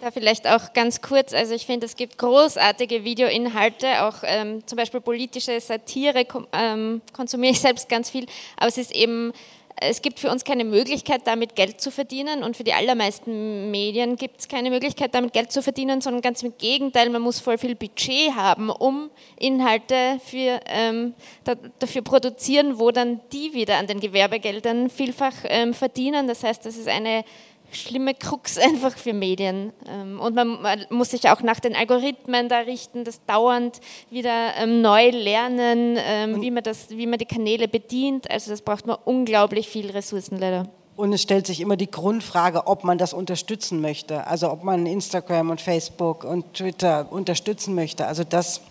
[0.01, 4.75] Da vielleicht auch ganz kurz, also ich finde, es gibt großartige Videoinhalte, auch ähm, zum
[4.75, 8.27] Beispiel politische Satire ähm, konsumiere ich selbst ganz viel,
[8.57, 9.33] aber es ist eben
[9.79, 14.15] es gibt für uns keine Möglichkeit, damit Geld zu verdienen und für die allermeisten Medien
[14.15, 17.57] gibt es keine Möglichkeit, damit Geld zu verdienen, sondern ganz im Gegenteil, man muss voll
[17.57, 21.13] viel Budget haben, um Inhalte für, ähm,
[21.43, 26.27] da, dafür produzieren, wo dann die wieder an den Gewerbegeldern vielfach ähm, verdienen.
[26.27, 27.23] Das heißt, das ist eine
[27.71, 29.73] schlimme Krux einfach für Medien.
[29.87, 34.81] Ähm, und man, muss sich auch nach den Algorithmen da richten, das dauernd wieder ähm,
[34.81, 38.29] neu lernen, ähm, wie, man das, wie man die Kanäle bedient.
[38.31, 40.67] Also das braucht man unglaublich viel Ressourcen leider.
[40.95, 44.25] Und es stellt sich immer die Grundfrage, ob man das unterstützen möchte.
[44.25, 48.07] Also ob man Instagram und Facebook und Twitter unterstützen möchte.
[48.07, 48.61] Also das,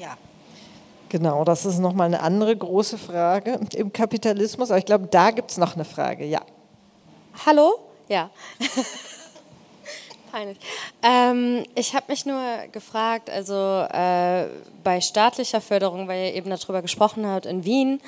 [0.00, 0.16] ja.
[1.08, 4.70] Genau, das ist nochmal eine andere große Frage im Kapitalismus.
[4.70, 6.42] Aber ich glaube, da gibt es noch eine Frage, ja.
[7.46, 7.87] Hallo?
[8.08, 8.30] Ja.
[10.30, 10.58] Peinlich.
[11.02, 14.46] Ähm, ich habe mich nur gefragt, also äh,
[14.84, 18.00] bei staatlicher Förderung, weil ihr eben darüber gesprochen habt in Wien,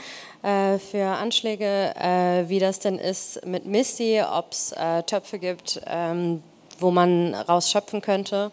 [0.42, 5.80] äh, für Anschläge, äh, wie das denn ist mit Missy, ob es äh, Töpfe gibt,
[5.86, 6.42] ähm,
[6.78, 8.52] wo man rausschöpfen könnte.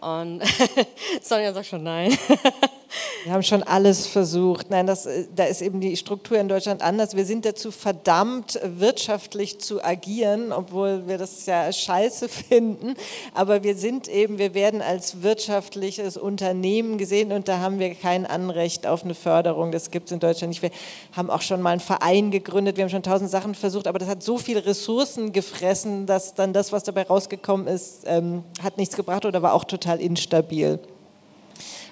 [0.00, 0.42] Und
[1.22, 2.16] Sonja sagt schon nein.
[3.24, 4.70] Wir haben schon alles versucht.
[4.70, 7.14] Nein, das, äh, da ist eben die Struktur in Deutschland anders.
[7.14, 12.94] Wir sind dazu verdammt, wirtschaftlich zu agieren, obwohl wir das ja scheiße finden.
[13.32, 18.26] Aber wir sind eben, wir werden als wirtschaftliches Unternehmen gesehen und da haben wir kein
[18.26, 19.70] Anrecht auf eine Förderung.
[19.70, 20.62] Das gibt es in Deutschland nicht.
[20.62, 20.72] Wir
[21.12, 22.76] haben auch schon mal einen Verein gegründet.
[22.76, 26.52] Wir haben schon tausend Sachen versucht, aber das hat so viele Ressourcen gefressen, dass dann
[26.52, 30.80] das, was dabei rausgekommen ist, ähm, hat nichts gebracht oder war auch total instabil.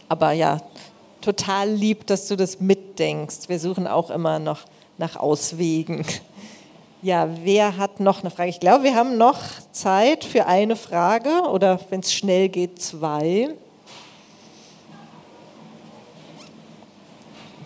[0.09, 0.61] Aber ja,
[1.21, 3.49] total lieb, dass du das mitdenkst.
[3.49, 4.61] Wir suchen auch immer noch
[4.99, 6.05] nach Auswegen.
[7.03, 8.51] Ja, wer hat noch eine Frage?
[8.51, 9.39] Ich glaube, wir haben noch
[9.73, 13.55] Zeit für eine Frage oder wenn es schnell geht, zwei.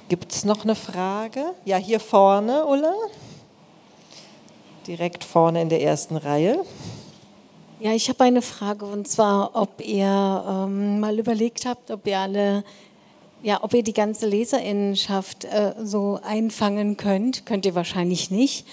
[0.09, 1.47] Gibt es noch eine Frage?
[1.65, 2.95] Ja, hier vorne, Ulla.
[4.87, 6.65] Direkt vorne in der ersten Reihe.
[7.81, 12.19] Ja, ich habe eine Frage und zwar, ob ihr ähm, mal überlegt habt, ob ihr
[12.19, 12.63] alle
[13.45, 18.67] ja, ob ihr die ganze Leserinnenschaft äh, so einfangen könnt, könnt ihr wahrscheinlich nicht.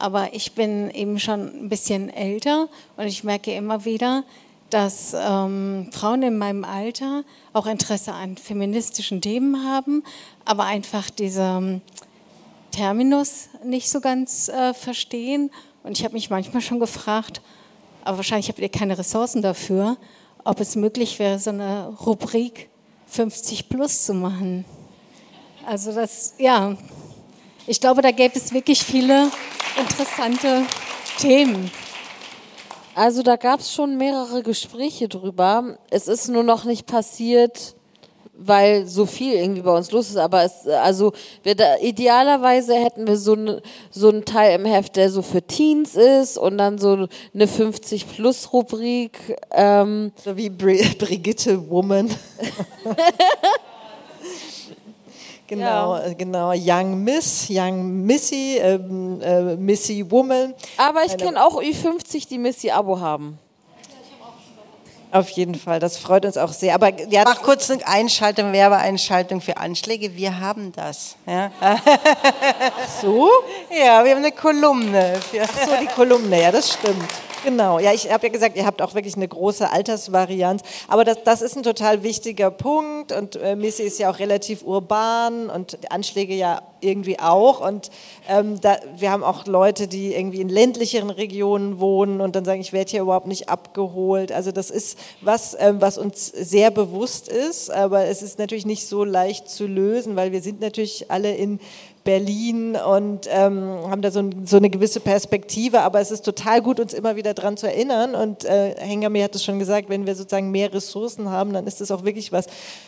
[0.00, 4.24] Aber ich bin eben schon ein bisschen älter und ich merke immer wieder,
[4.70, 10.02] dass ähm, Frauen in meinem Alter auch Interesse an feministischen Themen haben,
[10.44, 11.80] aber einfach diesen
[12.72, 15.50] Terminus nicht so ganz äh, verstehen.
[15.84, 17.40] Und ich habe mich manchmal schon gefragt,
[18.02, 19.96] aber wahrscheinlich habt ihr keine Ressourcen dafür,
[20.42, 22.68] ob es möglich wäre, so eine Rubrik
[23.10, 24.64] 50 plus zu machen.
[25.66, 26.76] Also das, ja,
[27.66, 29.30] ich glaube, da gäbe es wirklich viele
[29.78, 30.64] interessante
[31.18, 31.70] Themen.
[32.94, 35.78] Also da gab es schon mehrere Gespräche drüber.
[35.90, 37.76] Es ist nur noch nicht passiert,
[38.38, 40.16] weil so viel irgendwie bei uns los ist.
[40.16, 41.12] Aber es, also
[41.42, 43.60] wir da, idealerweise hätten wir so, ne,
[43.90, 49.36] so einen Teil im Heft, der so für Teens ist und dann so eine 50-Plus-Rubrik.
[49.50, 50.12] Ähm.
[50.24, 52.10] So wie Bri Brigitte Woman.
[55.48, 56.12] Genau, ja.
[56.12, 56.52] genau.
[56.54, 60.52] Young Miss, Young Missy, ähm, äh, Missy Woman.
[60.76, 63.38] Aber ich kenne auch Ü50, die Missy-Abo haben.
[65.10, 66.74] Auf jeden Fall, das freut uns auch sehr.
[66.74, 70.14] Aber ja, mach kurz eine Einschaltung, Werbeeinschaltung für Anschläge.
[70.16, 71.16] Wir haben das.
[71.26, 71.50] Ja.
[73.00, 73.30] so?
[73.70, 75.20] Ja, wir haben eine Kolumne.
[75.40, 77.08] Ach so, die Kolumne, ja, das stimmt.
[77.44, 81.22] Genau, ja, ich habe ja gesagt, ihr habt auch wirklich eine große Altersvarianz, aber das,
[81.24, 83.12] das ist ein total wichtiger Punkt.
[83.12, 87.60] Und äh, Missy ist ja auch relativ urban und Anschläge ja irgendwie auch.
[87.60, 87.90] Und
[88.28, 92.60] ähm, da, wir haben auch Leute, die irgendwie in ländlicheren Regionen wohnen und dann sagen,
[92.60, 94.32] ich werde hier überhaupt nicht abgeholt.
[94.32, 98.86] Also das ist was, ähm, was uns sehr bewusst ist, aber es ist natürlich nicht
[98.86, 101.60] so leicht zu lösen, weil wir sind natürlich alle in
[102.08, 105.82] Berlin und ähm, haben da so, so, eine gewisse Perspektive.
[105.82, 108.14] Aber es ist total gut, uns immer wieder daran zu erinnern.
[108.14, 111.82] Und äh, Hengame hat es schon gesagt, wenn wir sozusagen mehr Ressourcen haben, dann ist
[111.82, 112.46] das auch wirklich was,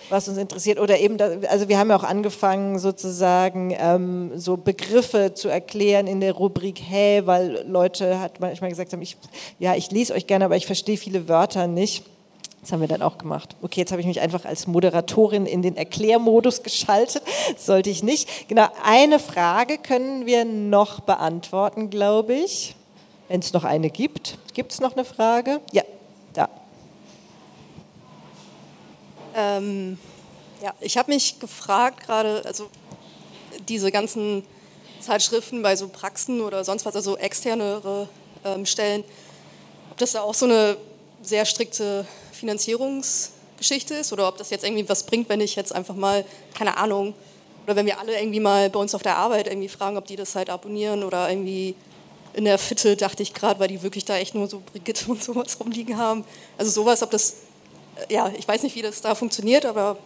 [0.09, 0.81] was uns interessiert.
[0.81, 6.07] Oder eben, da, also wir haben ja auch angefangen, sozusagen ähm, so Begriffe zu erklären
[6.07, 9.19] in der Rubrik Hey, weil Leute hat manchmal gesagt haben, ich,
[9.59, 12.07] ja, ich lese euch gerne, aber ich verstehe viele Wörter nicht.
[12.61, 13.57] Das haben wir dann auch gemacht.
[13.63, 17.23] Okay, jetzt habe ich mich einfach als Moderatorin in den Erklärmodus geschaltet.
[17.57, 18.49] Sollte ich nicht.
[18.49, 22.77] Genau, eine Frage können wir noch beantworten, glaube ich.
[23.29, 24.37] Wenn es noch eine gibt.
[24.53, 25.61] Gibt es noch eine Frage?
[25.73, 25.85] Ja,
[26.35, 26.49] da.
[29.35, 29.99] Ähm,
[30.63, 32.69] ja, ich habe mich gefragt gerade, also
[33.69, 34.45] diese ganzen
[35.01, 38.09] Zeitschriften bei so Praxen oder sonst was, also externere
[38.45, 39.05] ähm, Stellen,
[39.91, 40.77] ob das da auch so eine
[41.23, 42.07] sehr strikte
[42.41, 46.25] Finanzierungsgeschichte ist oder ob das jetzt irgendwie was bringt, wenn ich jetzt einfach mal,
[46.55, 47.15] keine Ahnung,
[47.67, 50.17] oder wenn wir alle irgendwie mal bei uns auf der Arbeit irgendwie fragen, ob die
[50.17, 51.75] das halt abonnieren oder irgendwie
[52.33, 55.23] in der Fitte, dachte ich gerade, weil die wirklich da echt nur so Brigitte und
[55.23, 56.25] sowas rumliegen haben.
[56.59, 57.37] Also sowas, ob das,
[58.09, 59.97] äh, ja, ich weiß nicht, wie das da funktioniert, aber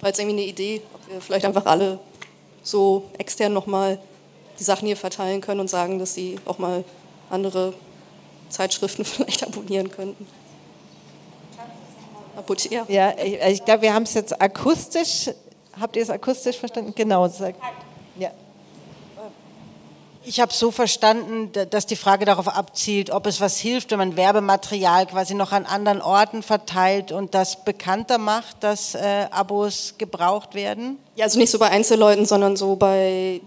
[0.00, 1.98] war jetzt irgendwie eine Idee, ob wir vielleicht einfach alle
[2.62, 3.98] so extern nochmal
[4.58, 6.84] die Sachen hier verteilen können und sagen, dass sie auch mal
[7.30, 7.72] andere
[8.48, 10.26] Zeitschriften vielleicht abonnieren könnten.
[12.70, 15.30] Ja, ja ich, ich glaube, wir haben es jetzt akustisch,
[15.80, 16.92] habt ihr es akustisch verstanden?
[16.94, 17.28] Genau.
[18.18, 18.30] Ja.
[20.24, 24.16] Ich habe so verstanden, dass die Frage darauf abzielt, ob es was hilft, wenn man
[24.16, 30.54] Werbematerial quasi noch an anderen Orten verteilt und das bekannter macht, dass äh, Abos gebraucht
[30.54, 30.98] werden.
[31.16, 33.40] Ja, also nicht so bei Einzelleuten, sondern so bei,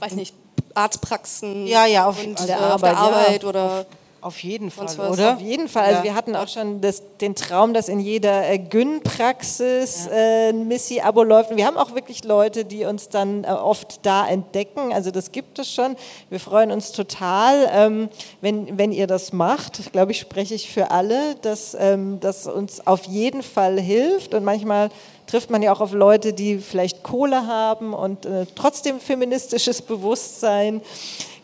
[0.00, 0.34] weiß nicht,
[0.74, 3.86] Arztpraxen ja, ja, auf, und, der, äh, Arbeit, auf der Arbeit ja, oder auf
[4.26, 5.34] auf jeden Fall, oder?
[5.34, 5.84] Auf jeden Fall.
[5.84, 10.12] Also wir hatten auch schon das, den Traum, dass in jeder äh, Gyn-Praxis ja.
[10.12, 11.52] äh, ein Missy-Abo läuft.
[11.52, 14.92] Und wir haben auch wirklich Leute, die uns dann äh, oft da entdecken.
[14.92, 15.94] Also das gibt es schon.
[16.28, 18.08] Wir freuen uns total, ähm,
[18.40, 19.78] wenn, wenn ihr das macht.
[19.78, 24.34] Ich glaube, ich spreche ich für alle, dass ähm, das uns auf jeden Fall hilft.
[24.34, 24.90] Und manchmal
[25.28, 30.82] trifft man ja auch auf Leute, die vielleicht Kohle haben und äh, trotzdem feministisches Bewusstsein.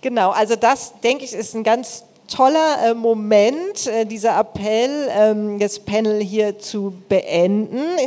[0.00, 2.02] Genau, also das, denke ich, ist ein ganz
[2.32, 7.98] toller äh, Moment, äh, dieser Appell, ähm, das Panel hier zu beenden.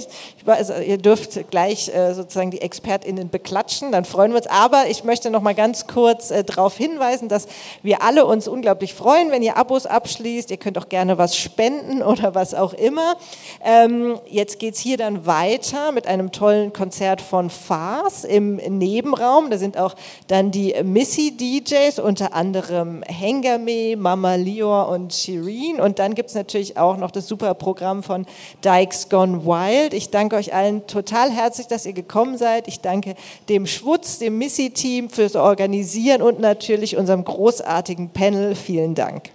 [0.54, 4.48] Also, ihr dürft gleich äh, sozusagen die ExpertInnen beklatschen, dann freuen wir uns.
[4.48, 7.48] Aber ich möchte noch mal ganz kurz äh, darauf hinweisen, dass
[7.82, 10.52] wir alle uns unglaublich freuen, wenn ihr Abos abschließt.
[10.52, 13.16] Ihr könnt auch gerne was spenden oder was auch immer.
[13.64, 19.50] Ähm, jetzt geht es hier dann weiter mit einem tollen Konzert von Fars im Nebenraum.
[19.50, 19.96] Da sind auch
[20.28, 25.80] dann die Missy-DJs, unter anderem Hengame, Mama Lior und Shireen.
[25.80, 28.26] Und dann gibt es natürlich auch noch das super Programm von
[28.64, 29.94] Dykes Gone Wild.
[29.94, 32.68] Ich danke euch allen total herzlich, dass ihr gekommen seid.
[32.68, 33.16] Ich danke
[33.48, 38.56] dem Schwutz, dem Missy-Team fürs Organisieren und natürlich unserem großartigen Panel.
[38.56, 39.30] Vielen Dank.